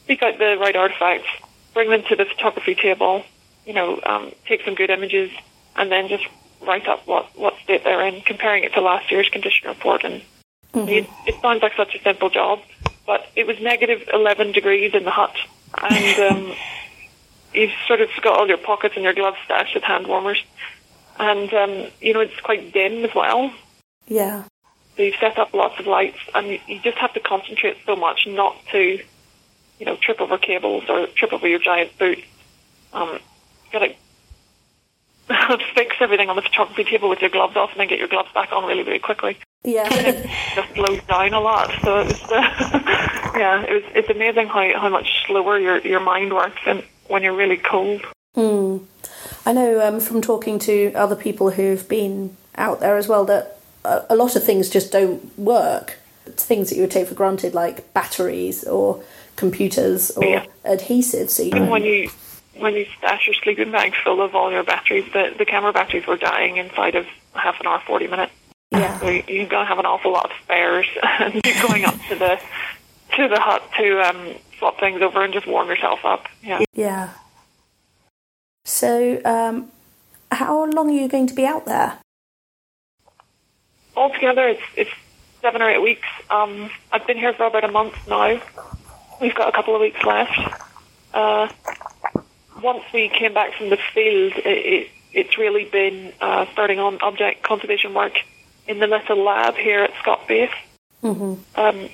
[0.08, 1.28] pick out the right artifacts,
[1.74, 3.24] bring them to the photography table,
[3.66, 5.32] you know, um, take some good images,
[5.76, 6.26] and then just
[6.62, 10.04] write up what, what state they're in, comparing it to last year's condition report.
[10.04, 10.22] And
[10.90, 12.60] it, it sounds like such a simple job,
[13.06, 15.36] but it was negative 11 degrees in the hut,
[15.82, 16.56] and um,
[17.54, 20.44] you've sort of got all your pockets and your gloves stashed with hand warmers.
[21.18, 23.52] And, um, you know, it's quite dim as well.
[24.08, 24.46] Yeah.
[25.00, 27.96] So you've set up lots of lights, and you, you just have to concentrate so
[27.96, 29.00] much not to,
[29.80, 32.22] you know, trip over cables or trip over your giant boot.
[32.92, 33.18] Um,
[33.72, 37.98] you gotta fix everything on the photography table with your gloves off, and then get
[37.98, 39.38] your gloves back on really, really quickly.
[39.64, 39.88] Yeah.
[40.56, 41.72] Just slows down a lot.
[41.82, 42.34] So it was, uh,
[43.38, 43.84] yeah, it was.
[43.96, 48.02] It's amazing how how much slower your your mind works, and when you're really cold.
[48.36, 48.80] Hmm.
[49.46, 53.59] I know um, from talking to other people who've been out there as well that
[53.86, 55.98] a, a lot of things just don't work.
[56.26, 59.04] It's things that you would take for granted, like batteries or
[59.36, 60.46] computers or Yeah.
[60.66, 61.40] adhesives.
[61.40, 61.70] Even.
[61.70, 62.10] when you
[62.58, 66.06] when you stash your sleeping bag full of all your batteries, the the camera batteries
[66.06, 68.34] were dying inside of half an hour, forty minutes.
[68.72, 69.00] yeah.
[69.00, 70.86] So you- you're going to have an awful lot of spares,
[71.20, 72.40] and you're going up to the
[73.16, 76.28] to the hut to um, swap things over and just warm yourself up.
[76.44, 77.10] Yeah, Yeah.
[78.66, 79.72] So, um,
[80.32, 81.98] how long are you going to be out there?
[84.00, 84.90] Altogether it's it's
[85.42, 86.08] seven or eight weeks.
[86.30, 88.42] Um, I've been here for about a month now.
[89.22, 90.40] We've got a couple of weeks left.
[91.14, 91.50] Uh,
[92.62, 97.00] once we came back from the field, it, it, it's really been uh, starting on
[97.02, 98.14] object conservation work
[98.68, 100.52] in the little lab here at Scott Base.
[101.02, 101.90] hmm Um,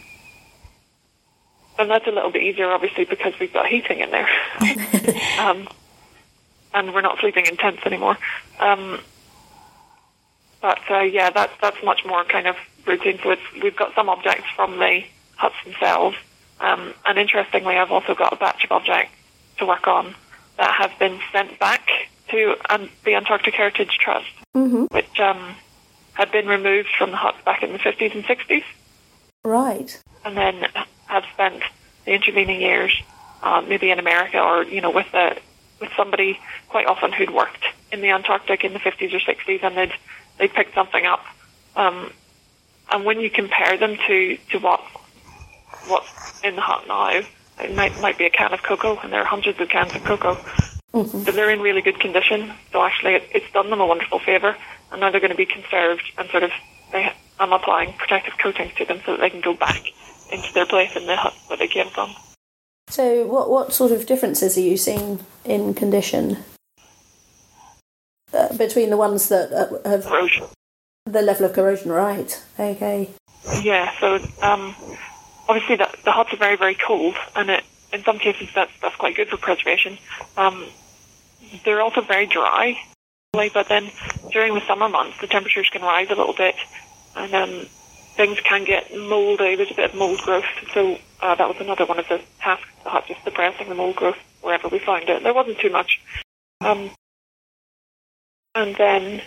[1.77, 4.27] and that's a little bit easier, obviously, because we've got heating in there.
[5.39, 5.67] um,
[6.73, 8.17] and we're not sleeping in tents anymore.
[8.59, 8.99] Um,
[10.65, 12.55] but uh, yeah, that's that's much more kind of
[12.87, 13.19] routine.
[13.21, 15.03] So it's, we've got some objects from the
[15.35, 16.17] huts themselves,
[16.59, 19.13] um, and interestingly, I've also got a batch of objects
[19.59, 20.15] to work on
[20.57, 21.87] that have been sent back
[22.29, 25.55] to um, the Antarctic Heritage Trust, hmm which um,
[26.13, 28.63] had been removed from the huts back in the 50s and 60s
[29.43, 30.01] Right.
[30.23, 30.65] and then
[31.05, 31.61] have spent
[32.05, 32.91] the intervening years
[33.43, 35.37] um, maybe in America or you know with a
[35.79, 36.39] with somebody
[36.69, 39.93] quite often who'd worked in the Antarctic in the 50s or 60s and they'd
[40.37, 41.23] they pick something up.
[41.75, 42.11] Um,
[42.91, 44.81] and when you compare them to to what
[45.87, 47.21] what's in the hut now
[47.59, 50.03] it might might be a can of cocoa and there are hundreds of cans of
[50.03, 50.37] cocoa.
[50.93, 54.55] But they're in really good condition so actually it, it's done them a wonderful favor
[54.91, 56.51] and now they're going to be conserved and sort of
[56.91, 59.83] they, I'm applying protective coatings to them so that they can go back
[60.31, 62.13] into their place in the hut where they came from.
[62.87, 66.37] So, what what sort of differences are you seeing in condition
[68.33, 70.05] uh, between the ones that uh, have?
[70.05, 70.47] Corrosion.
[71.05, 72.43] The level of corrosion, right?
[72.59, 73.09] Okay.
[73.61, 74.75] Yeah, so um,
[75.47, 77.63] obviously the, the huts are very, very cold, and it,
[77.93, 79.99] in some cases that's, that's quite good for preservation.
[80.35, 80.65] Um,
[81.63, 82.77] they're also very dry,
[83.33, 83.91] but then
[84.31, 86.55] during the summer months the temperatures can rise a little bit,
[87.15, 87.65] and um,
[88.15, 89.55] things can get mouldy.
[89.55, 92.67] There's a bit of mould growth, so uh, that was another one of the tasks
[92.79, 95.21] of the hut, just suppressing the mould growth wherever we found it.
[95.21, 96.01] There wasn't too much.
[96.61, 96.89] Um,
[98.55, 99.21] and then,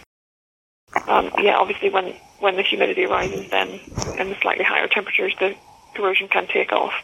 [1.07, 3.81] um, yeah, obviously when, when the humidity rises, then
[4.19, 5.55] in the slightly higher temperatures, the
[5.95, 6.95] corrosion can take off.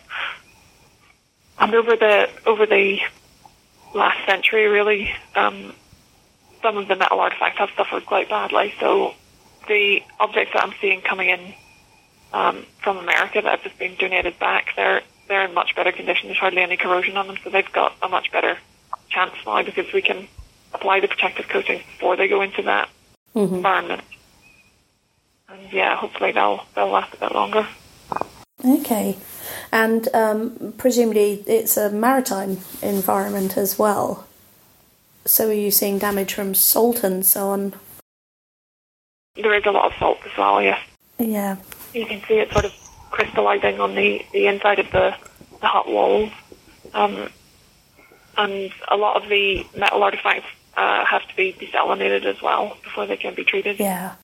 [1.58, 2.98] And over the over the
[3.94, 5.72] last century, really, um,
[6.62, 8.74] some of the metal artifacts have suffered quite badly.
[8.80, 9.14] So
[9.68, 11.54] the objects that I'm seeing coming in
[12.32, 16.28] um, from America that have just been donated back, they're they're in much better condition.
[16.28, 18.58] There's hardly any corrosion on them, so they've got a much better
[19.10, 20.26] chance now because we can
[20.74, 22.88] apply the protective coating before they go into that
[23.34, 24.02] environment.
[25.48, 27.66] And yeah, hopefully they'll they'll last a bit longer.
[28.64, 29.16] Okay.
[29.72, 34.26] And um, presumably it's a maritime environment as well.
[35.26, 37.74] So are you seeing damage from salt and so on?
[39.36, 40.62] There is a lot of salt as well.
[40.62, 40.78] Yes,
[41.18, 41.56] Yeah.
[41.92, 42.72] you can see it sort of
[43.10, 45.14] crystallizing on the the inside of the
[45.60, 46.30] the hut walls.
[46.92, 47.28] Um,
[48.36, 50.46] and a lot of the metal artifacts
[50.76, 53.78] uh, have to be desalinated as well before they can be treated.
[53.78, 54.16] Yeah.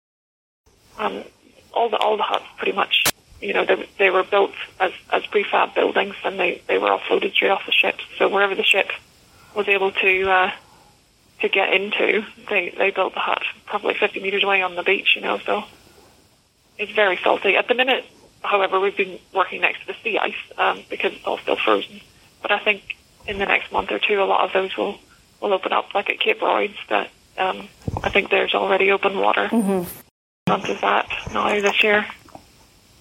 [0.98, 1.24] um,
[1.72, 3.05] all the all the huts pretty much,
[3.40, 7.32] you know, they, they were built as as prefab buildings, and they they were offloaded
[7.32, 7.96] straight off the ship.
[8.18, 8.90] So wherever the ship
[9.55, 10.51] was able to uh,
[11.40, 15.14] to get into, they they built the hut probably 50 meters away on the beach.
[15.16, 15.64] You know, so
[16.78, 18.05] it's very salty at the minute.
[18.42, 22.01] However, we've been working next to the sea ice um, because it's all still frozen.
[22.40, 22.96] But I think
[23.26, 24.98] in the next month or two, a lot of those will
[25.41, 26.76] will open up, like at Cape Royds.
[26.88, 27.68] That um,
[28.03, 29.49] I think there's already open water
[30.51, 32.05] front of that now this year.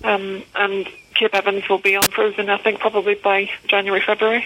[0.03, 4.45] Um, and Cape Evans will be unfrozen, I think, probably by January, February.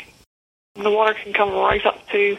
[0.75, 2.37] And the water can come right up to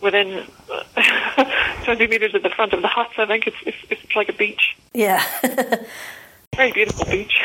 [0.00, 3.14] within uh, 20 metres of the front of the huts.
[3.18, 4.76] I think it's, it's, it's like a beach.
[4.94, 5.22] Yeah.
[6.56, 7.40] Very beautiful beach.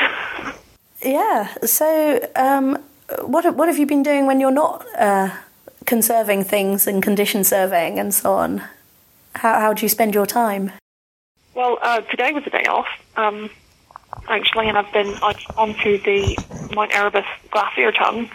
[1.04, 1.54] yeah.
[1.66, 2.80] So, um,
[3.22, 5.30] what what have you been doing when you're not uh,
[5.86, 8.63] conserving things and condition surveying and so on?
[9.36, 10.71] How how do you spend your time?
[11.55, 13.49] Well, uh, today was a day off, um,
[14.27, 15.13] actually, and I've been
[15.57, 16.38] onto the
[16.75, 18.29] Mount Erebus glacier tongue,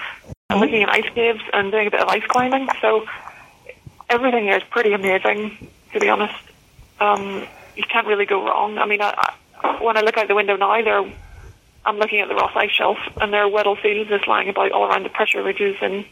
[0.50, 2.68] and looking at ice caves and doing a bit of ice climbing.
[2.80, 3.06] So
[4.08, 6.34] everything here is pretty amazing, to be honest.
[7.00, 7.46] Um,
[7.76, 8.78] you can't really go wrong.
[8.78, 11.12] I mean, I, I, when I look out the window now, there,
[11.84, 14.72] I'm looking at the Ross Ice Shelf, and there are Weddell seals just lying about
[14.72, 16.04] all around the pressure ridges, and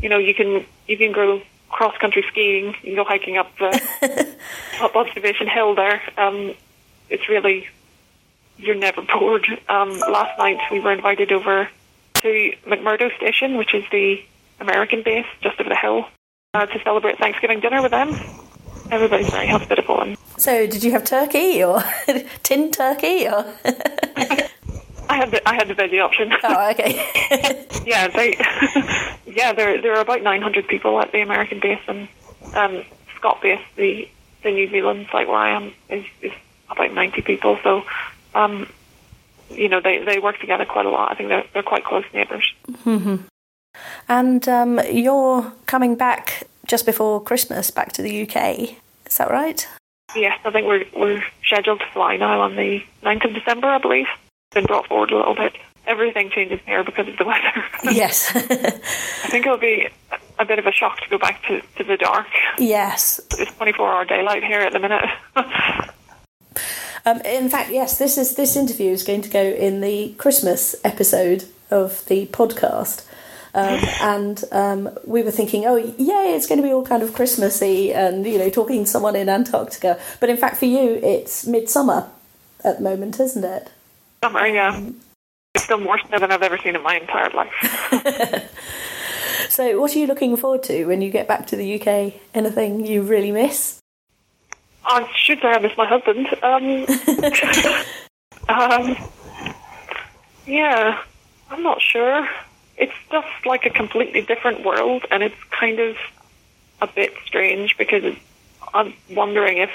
[0.00, 3.50] you know, you can you can go cross country skiing, you can go hiking up
[3.58, 4.36] the
[4.94, 6.02] Observation Hill there.
[6.16, 6.54] Um,
[7.08, 7.68] it's really
[8.56, 9.46] you're never bored.
[9.68, 11.68] Um, last night we were invited over
[12.16, 14.22] to McMurdo Station, which is the
[14.60, 16.06] American base just over the hill,
[16.54, 18.14] uh, to celebrate Thanksgiving dinner with them.
[18.90, 21.82] Everybody's very hospitable and So, did you have turkey or
[22.42, 23.44] tin turkey or?
[25.08, 26.32] I had the I had the veggie option.
[26.42, 27.66] oh, okay.
[27.86, 28.36] yeah, they
[29.26, 32.08] yeah, there there are about nine hundred people at the American base and
[32.54, 32.84] um
[33.16, 34.08] Scott base, the
[34.42, 36.32] the New Zealand site where I am is, is
[36.70, 37.58] about ninety people.
[37.62, 37.84] So
[38.34, 38.68] um
[39.50, 41.12] you know, they, they work together quite a lot.
[41.12, 42.52] I think they're they're quite close neighbours.
[42.82, 43.16] Hmm.
[44.08, 48.76] and um, you're coming back just before Christmas back to the UK.
[49.06, 49.66] Is that right?
[50.16, 53.78] Yes, I think we're we're scheduled to fly now on the 9th of December, I
[53.78, 54.06] believe.
[54.54, 55.54] Been brought forward a little bit.
[55.86, 57.64] Everything changes here because of the weather.
[57.94, 58.30] yes.
[58.34, 58.40] I
[59.28, 61.96] think it'll be a- a bit of a shock to go back to, to the
[61.96, 62.26] dark.
[62.58, 63.20] yes.
[63.38, 65.04] It's 24 hour daylight here at the minute.
[67.06, 70.74] Um, in fact, yes, this is this interview is going to go in the Christmas
[70.84, 73.04] episode of the podcast.
[73.54, 77.12] Um, and um, we were thinking, oh, yay, it's going to be all kind of
[77.12, 80.00] Christmassy and, you know, talking to someone in Antarctica.
[80.18, 82.08] But in fact, for you, it's midsummer
[82.64, 83.70] at the moment, isn't it?
[84.24, 84.80] Summer, yeah.
[85.54, 88.50] It's still more snow than I've ever seen in my entire life.
[89.50, 92.14] So, what are you looking forward to when you get back to the UK?
[92.34, 93.78] Anything you really miss?
[94.84, 96.26] I should say I miss my husband.
[96.42, 96.86] Um,
[98.48, 98.96] um,
[100.46, 101.02] yeah,
[101.50, 102.26] I'm not sure.
[102.76, 105.96] It's just like a completely different world, and it's kind of
[106.80, 108.16] a bit strange because
[108.72, 109.70] I'm wondering if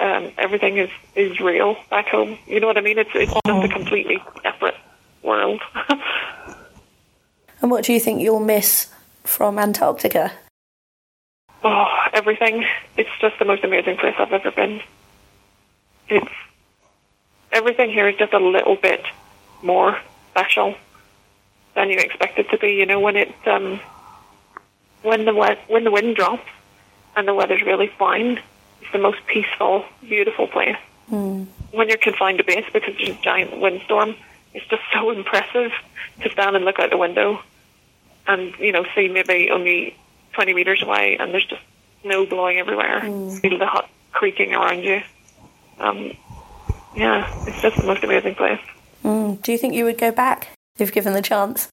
[0.00, 2.38] um, everything is, is real back home.
[2.46, 2.98] You know what I mean?
[2.98, 4.76] It's it's just a completely separate
[5.22, 5.60] world.
[7.62, 8.92] And what do you think you'll miss
[9.24, 10.30] from Antarctica?
[11.64, 12.64] oh, everything.
[12.98, 14.82] It's just the most amazing place I've ever been.
[16.08, 16.30] It's
[17.50, 19.02] everything here is just a little bit
[19.62, 19.98] more
[20.30, 20.74] special
[21.74, 22.74] than you expect it to be.
[22.74, 23.80] You know, when it um,
[25.02, 26.46] when the we- when the wind drops
[27.16, 28.38] and the weather's really fine,
[28.86, 30.76] it's the most peaceful, beautiful place.
[31.72, 34.14] When you're confined to base because there's a giant windstorm,
[34.54, 35.72] it's just so impressive
[36.22, 37.40] to stand and look out the window
[38.28, 39.96] and you know see maybe only
[40.32, 41.62] 20 meters away and there's just
[42.02, 43.00] snow blowing everywhere.
[43.00, 45.02] Feel the hut creaking around you.
[45.78, 46.12] Um,
[46.94, 48.60] yeah, it's just the most amazing place.
[49.04, 49.42] Mm.
[49.42, 51.68] Do you think you would go back if given the chance?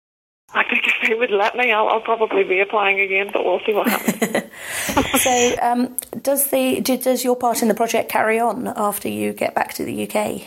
[0.52, 3.60] I think if they would let me, I'll, I'll probably be applying again, but we'll
[3.60, 5.20] see what happens.
[5.22, 9.32] so, um, does the do- does your part in the project carry on after you
[9.32, 10.42] get back to the UK?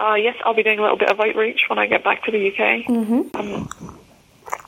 [0.00, 2.30] uh, yes, I'll be doing a little bit of outreach when I get back to
[2.30, 2.86] the UK.
[2.86, 3.36] Mm-hmm.
[3.36, 3.98] Um,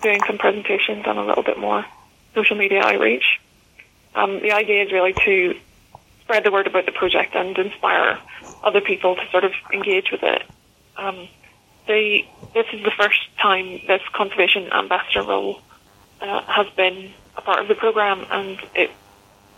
[0.03, 1.85] doing some presentations and a little bit more
[2.35, 3.41] social media outreach.
[4.15, 5.59] Um, the idea is really to
[6.21, 8.19] spread the word about the project and inspire
[8.63, 10.43] other people to sort of engage with it.
[10.97, 11.29] Um,
[11.87, 12.21] the,
[12.55, 15.61] this is the first time this conservation ambassador role
[16.21, 18.91] uh, has been a part of the program, and it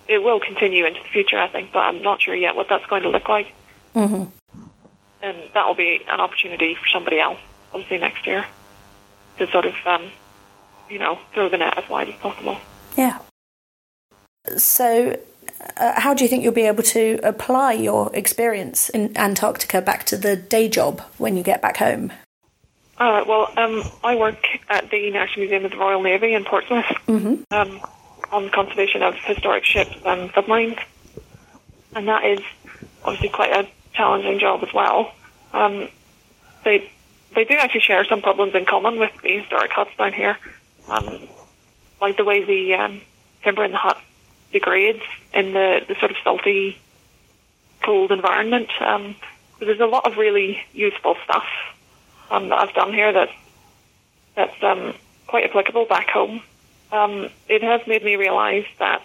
[0.07, 1.73] it will continue into the future, I think.
[1.73, 3.53] But I'm not sure yet what that's going to look like.
[3.95, 4.25] Mm-hmm.
[5.23, 7.39] And that will be an opportunity for somebody else,
[7.73, 8.45] obviously next year,
[9.39, 10.11] to sort of, um,
[10.91, 12.59] you know, throw the net as wide as possible.
[12.97, 13.19] Yeah.
[14.59, 15.19] So,
[15.77, 20.05] uh, how do you think you'll be able to apply your experience in Antarctica back
[20.07, 22.13] to the day job when you get back home?
[22.99, 26.87] Uh, well, um, I work at the National Museum of the Royal Navy in Portsmouth
[27.09, 27.81] um,
[28.31, 30.79] on conservation of historic ships and submarines,
[31.97, 32.41] and that is
[33.05, 35.13] obviously quite a challenging job as well.
[35.53, 35.89] Um,
[36.65, 36.91] they
[37.35, 40.39] they do actually share some problems in common with the historic huts down here,
[40.89, 41.29] um,
[42.01, 43.01] like the way the um,
[43.43, 43.99] timber in the hut
[44.55, 45.03] degrades
[45.35, 46.79] in the, the sort of salty,
[47.83, 48.71] cold environment.
[48.81, 49.15] Um,
[49.59, 51.45] so there's a lot of really useful stuff
[52.31, 53.29] um, that I've done here that
[54.35, 54.95] that's um,
[55.27, 56.41] quite applicable back home.
[56.91, 59.05] Um, it has made me realise that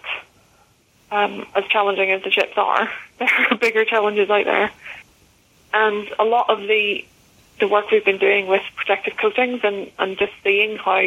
[1.10, 2.88] um, as challenging as the chips are,
[3.18, 4.70] there are bigger challenges out there,
[5.74, 7.04] and a lot of the
[7.58, 11.02] the work we've been doing with protective coatings and, and just seeing how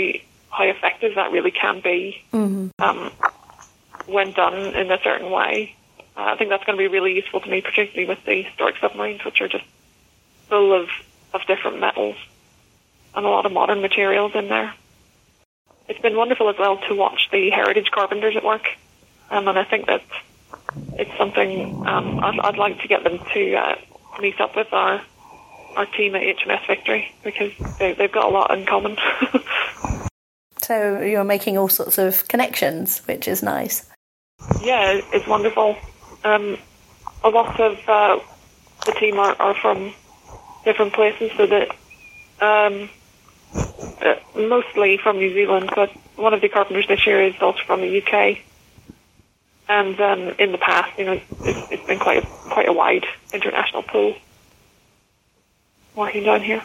[0.52, 2.22] how effective that really can be
[2.78, 3.12] um,
[4.06, 5.76] when done in a certain way.
[6.16, 8.76] Uh, I think that's going to be really useful to me, particularly with the historic
[8.80, 9.66] submarines, which are just
[10.48, 10.90] full of,
[11.34, 12.16] of different metals
[13.16, 14.74] and a lot of modern materials in there.
[15.88, 18.66] It's been wonderful as well to watch the heritage carpenters at work,
[19.30, 20.04] um, and I think that
[20.94, 23.76] it's something um, I'd, I'd like to get them to uh,
[24.22, 25.02] meet up with our
[25.76, 28.96] our team at HMS Victory because they, they've got a lot in common.
[30.64, 33.90] So you're making all sorts of connections, which is nice.
[34.62, 35.78] Yeah, it's wonderful.
[36.24, 36.58] Um,
[37.24, 38.20] a lot of uh,
[38.86, 39.94] the team are, are from
[40.66, 41.70] different places, so that
[42.42, 42.90] um,
[44.02, 47.82] uh, mostly from New Zealand, but one of the carpenters this year is also from
[47.82, 48.40] the UK.
[49.70, 53.06] And um, in the past, you know, it's, it's been quite a, quite a wide
[53.32, 54.16] international pool
[55.96, 56.62] working down here.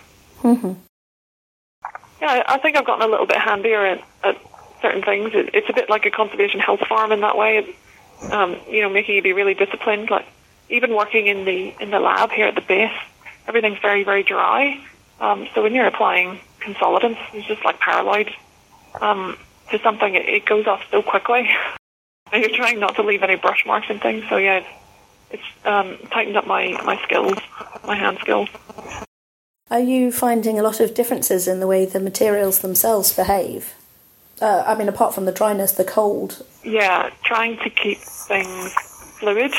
[2.20, 4.36] Yeah, I I think I've gotten a little bit handier at, at
[4.80, 5.30] certain things.
[5.34, 7.58] It, it's a bit like a conservation health farm in that way.
[7.58, 10.10] It, um, you know, making you be really disciplined.
[10.10, 10.26] Like
[10.68, 12.92] even working in the in the lab here at the base,
[13.46, 14.84] everything's very very dry.
[15.20, 18.30] Um, so when you're applying consolidants, it's just like paraloid
[19.00, 19.36] um,
[19.70, 20.14] to something.
[20.14, 21.48] It, it goes off so quickly,
[22.32, 24.24] and you're trying not to leave any brush marks and things.
[24.28, 24.68] So yeah, it's,
[25.30, 27.38] it's um, tightened up my my skills,
[27.84, 28.48] my hand skills.
[29.70, 33.74] Are you finding a lot of differences in the way the materials themselves behave?
[34.40, 36.44] Uh, I mean, apart from the dryness, the cold.
[36.64, 38.72] Yeah, trying to keep things
[39.18, 39.52] fluid,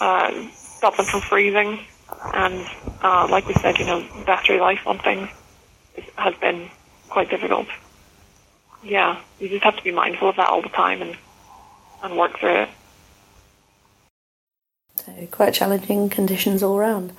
[0.00, 1.80] uh, stop them from freezing,
[2.32, 2.66] and
[3.02, 5.28] uh, like we said, you know, battery life on things
[6.16, 6.70] has been
[7.10, 7.66] quite difficult.
[8.82, 11.16] Yeah, you just have to be mindful of that all the time and
[12.02, 12.68] and work through it.
[14.96, 17.12] So quite challenging conditions all round.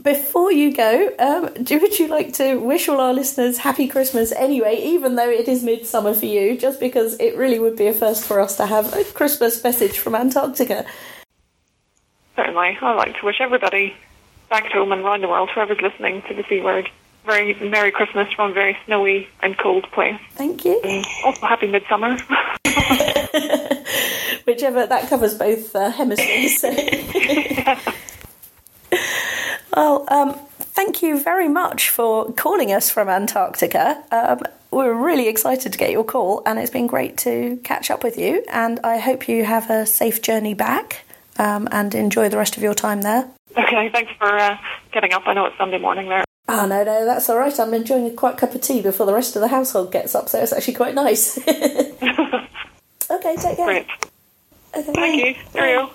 [0.00, 4.32] Before you go, um, do, would you like to wish all our listeners happy Christmas
[4.32, 7.92] anyway, even though it is midsummer for you, just because it really would be a
[7.92, 10.86] first for us to have a Christmas message from Antarctica?
[12.36, 13.94] Certainly, I'd like to wish everybody
[14.48, 16.88] back home and around the world, whoever's listening to the C word,
[17.26, 20.20] very Merry Christmas from a very snowy and cold place.
[20.32, 20.80] Thank you.
[20.82, 22.16] And also, Happy Midsummer.
[24.44, 26.60] Whichever, that covers both uh, hemispheres.
[26.60, 26.70] So.
[29.74, 34.02] well, um, thank you very much for calling us from Antarctica.
[34.10, 34.40] Um,
[34.70, 38.16] we're really excited to get your call, and it's been great to catch up with
[38.18, 38.44] you.
[38.50, 41.04] And I hope you have a safe journey back
[41.38, 43.28] um, and enjoy the rest of your time there.
[43.56, 44.56] Okay, thanks for uh,
[44.92, 45.22] getting up.
[45.26, 46.24] I know it's Sunday morning there.
[46.48, 47.58] Ah, no, no, that's all right.
[47.58, 50.28] I'm enjoying a quiet cup of tea before the rest of the household gets up,
[50.28, 51.38] so it's actually quite nice.
[51.48, 53.66] okay, take care.
[53.66, 53.86] Great.
[54.74, 55.06] Okay, Thank bye.
[55.06, 55.34] you.
[55.52, 55.90] Cheerio.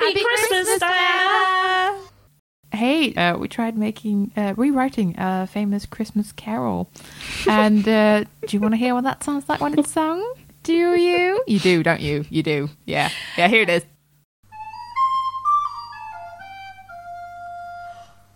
[0.00, 1.98] Happy Christmas, Diana!
[2.72, 6.90] Hey, uh, we tried making uh, rewriting a famous Christmas carol,
[7.46, 10.24] and uh, do you want to hear what that sounds like when it's sung?
[10.62, 11.44] Do you?
[11.46, 12.24] You do, don't you?
[12.30, 12.70] You do.
[12.86, 13.48] Yeah, yeah.
[13.48, 13.84] Here it is.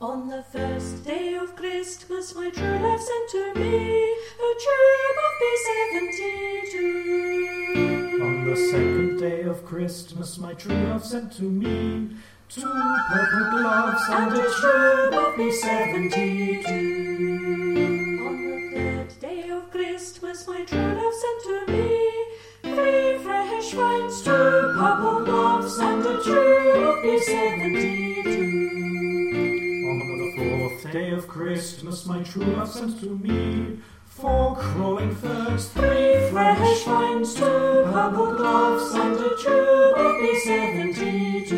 [0.02, 5.32] On the first day of Christmas, my true love sent to me a tube of
[5.40, 7.78] B72.
[7.78, 7.84] On
[8.55, 12.11] the second day of Christmas, my true love sent to me
[12.48, 16.68] two purple gloves and a tube of B72.
[18.24, 21.88] On the third day of Christmas, my true love sent to me
[22.62, 28.28] three fresh wines, two purple gloves, and a tube of B72.
[29.90, 33.80] On the fourth day of Christmas, my true love sent to me
[34.14, 37.42] four crawling thirds, three fresh wines, two
[37.92, 41.52] purple gloves, and a tube of B72.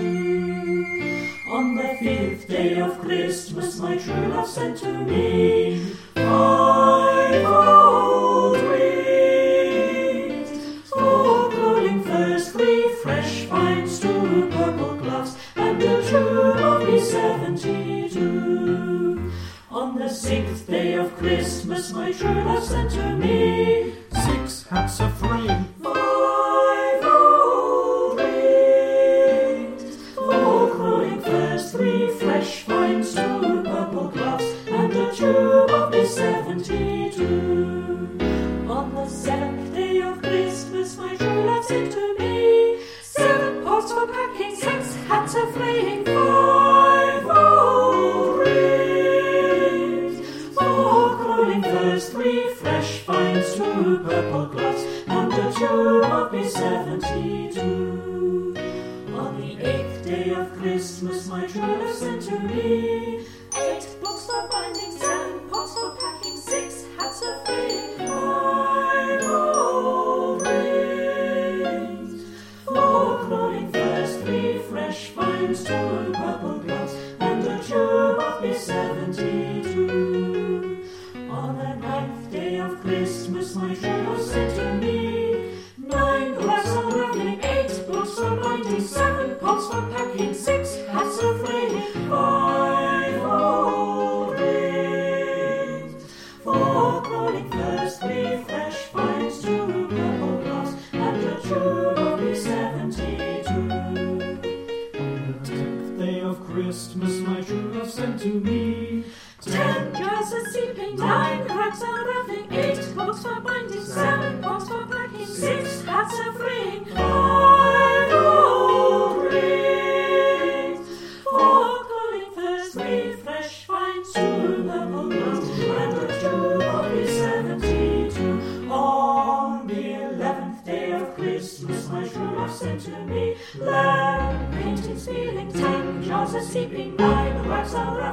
[1.52, 10.48] On the fifth day of Christmas, my true love sent to me five old rings,
[10.88, 18.16] four crawling thirds, three fresh vines, two purple gloves, and a tube of B72.
[19.70, 25.16] On the sixth day of Christmas, my true love sent to me Six hats of
[25.18, 25.65] three.
[106.66, 109.04] Christmas, my true love sent to me
[109.40, 111.25] Ten of seeping, nine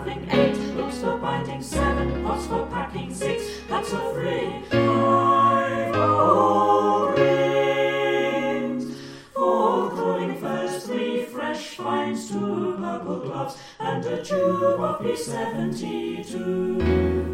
[0.07, 8.95] eight books for binding, seven pots for packing, six hats of free, five old rings,
[9.33, 17.32] four crawling furs, three fresh vines, two purple gloves, and a tube of B72.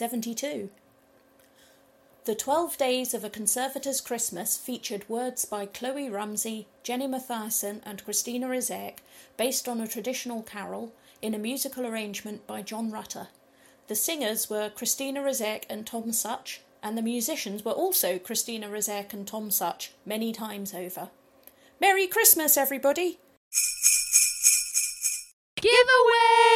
[0.00, 0.70] 1972.
[2.24, 8.04] The Twelve Days of a Conservator's Christmas featured words by Chloe Rumsey, Jenny Mathiasson, and
[8.04, 8.98] Christina Rozeik,
[9.36, 13.28] based on a traditional carol, in a musical arrangement by John Rutter.
[13.88, 19.12] The singers were Christina Rozeik and Tom Such, and the musicians were also Christina Rozeik
[19.12, 21.10] and Tom Such many times over.
[21.78, 23.18] Merry Christmas, everybody!
[25.56, 26.49] Giveaway!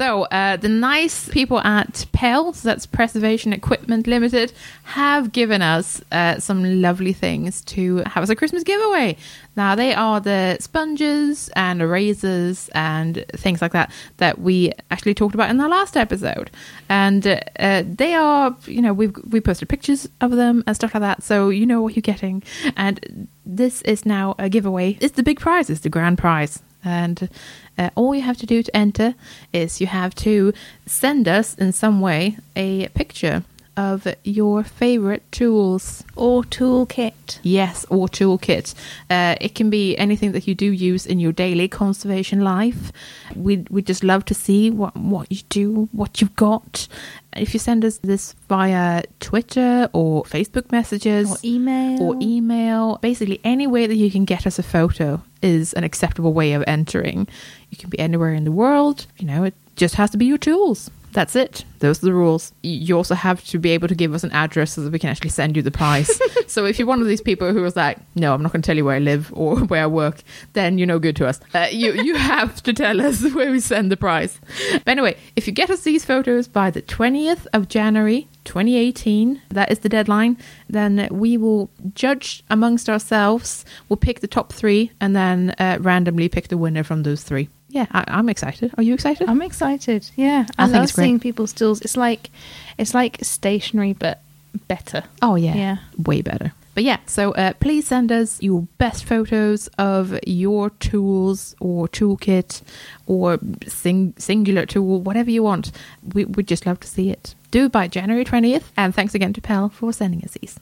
[0.00, 4.50] So, uh, the nice people at PEL, so that's Preservation Equipment Limited,
[4.84, 9.18] have given us uh, some lovely things to have as a Christmas giveaway.
[9.58, 15.34] Now, they are the sponges and erasers and things like that that we actually talked
[15.34, 16.50] about in our last episode.
[16.88, 20.94] And uh, uh, they are, you know, we've we posted pictures of them and stuff
[20.94, 22.42] like that, so you know what you're getting.
[22.74, 24.96] And this is now a giveaway.
[25.02, 26.62] It's the big prize, it's the grand prize.
[26.84, 27.28] And
[27.76, 29.14] uh, all you have to do to enter
[29.52, 30.52] is you have to
[30.86, 33.44] send us in some way a picture
[33.80, 36.04] of your favorite tools.
[36.16, 37.38] Or toolkit.
[37.42, 38.74] Yes, or toolkit.
[39.08, 42.92] Uh, it can be anything that you do use in your daily conservation life.
[43.34, 46.88] We'd, we'd just love to see what, what you do, what you've got.
[47.34, 52.02] If you send us this via Twitter or Facebook messages Or email.
[52.02, 56.32] or email, basically any way that you can get us a photo is an acceptable
[56.34, 57.26] way of entering.
[57.70, 60.38] You can be anywhere in the world, you know, it just has to be your
[60.38, 60.90] tools.
[61.12, 61.64] That's it.
[61.80, 62.52] Those are the rules.
[62.62, 65.10] You also have to be able to give us an address so that we can
[65.10, 66.20] actually send you the price.
[66.46, 68.66] so if you're one of these people who was like, "No, I'm not going to
[68.66, 71.40] tell you where I live or where I work," then you're no good to us.
[71.54, 74.38] Uh, you you have to tell us where we send the price.
[74.72, 79.70] But anyway, if you get us these photos by the 20th of January 2018, that
[79.72, 80.36] is the deadline,
[80.68, 83.64] then we will judge amongst ourselves.
[83.88, 87.48] We'll pick the top three and then uh, randomly pick the winner from those three.
[87.70, 88.72] Yeah, I, I'm excited.
[88.76, 89.28] Are you excited?
[89.28, 90.10] I'm excited.
[90.16, 91.04] Yeah, I, I think love it's great.
[91.04, 91.80] seeing people's tools.
[91.82, 92.30] It's like
[92.78, 94.20] it's like stationery, but
[94.68, 95.04] better.
[95.22, 95.76] Oh yeah, Yeah.
[95.96, 96.52] way better.
[96.74, 102.62] But yeah, so uh, please send us your best photos of your tools or toolkit
[103.06, 105.72] or sing- singular tool, whatever you want.
[106.14, 107.34] We would just love to see it.
[107.50, 110.58] Do by January twentieth, and thanks again to Pell for sending us these.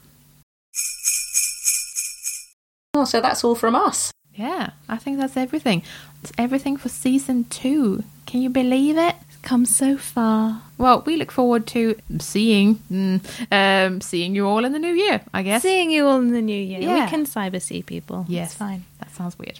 [2.95, 4.11] Oh, so that's all from us.
[4.39, 5.83] Yeah, I think that's everything.
[6.23, 8.05] It's everything for season two.
[8.27, 9.17] Can you believe it?
[9.43, 10.63] Come so far.
[10.79, 13.21] Well, we look forward to seeing mm,
[13.51, 15.23] um, seeing you all in the new year.
[15.35, 15.63] I guess.
[15.63, 16.81] Seeing you all in the new year.
[16.81, 17.05] Yeah.
[17.05, 18.27] We can cyber see people.
[18.29, 18.85] Yes, It's fine.
[19.01, 19.59] That sounds weird.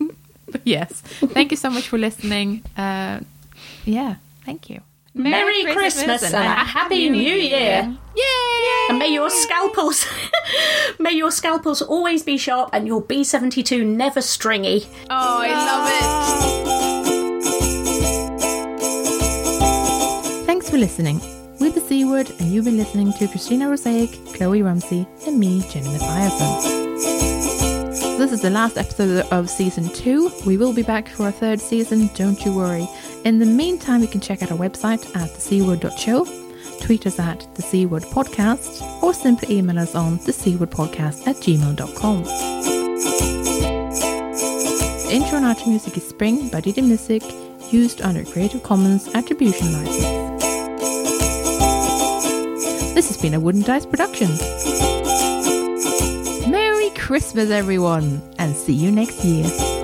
[0.50, 1.02] but yes,
[1.34, 2.62] thank you so much for listening.
[2.76, 3.20] Uh,
[3.84, 4.80] yeah, thank you.
[5.14, 7.96] Merry, Christmas, and a Happy New Year!
[8.14, 8.86] Yay!
[8.90, 10.06] And may your scalpels,
[10.98, 14.86] may your scalpels always be sharp and your B72 never stringy.
[15.10, 15.88] Oh, I love
[20.42, 20.46] it.
[20.46, 21.20] Thanks for listening.
[21.58, 25.62] We're the C Word, and you've been listening to Christina Rozeik, Chloe Rumsey, and me,
[25.70, 26.88] Jenny Mathiasson.
[28.18, 30.30] This is the last episode of season two.
[30.44, 32.88] We will be back for a third season, don't you worry.
[33.24, 36.24] In the meantime, you can check out our website at thecword.show,
[36.80, 42.22] tweet us at the Podcast, or simply email us on the Word Podcast at gmail.com.
[45.02, 47.22] The intro and outro music is Spring by Didi Music,
[47.72, 50.44] used under Creative Commons Attribution License.
[52.94, 54.28] This has been a Wooden Dice production.
[56.50, 59.77] Merry Christmas, everyone, and see you next year.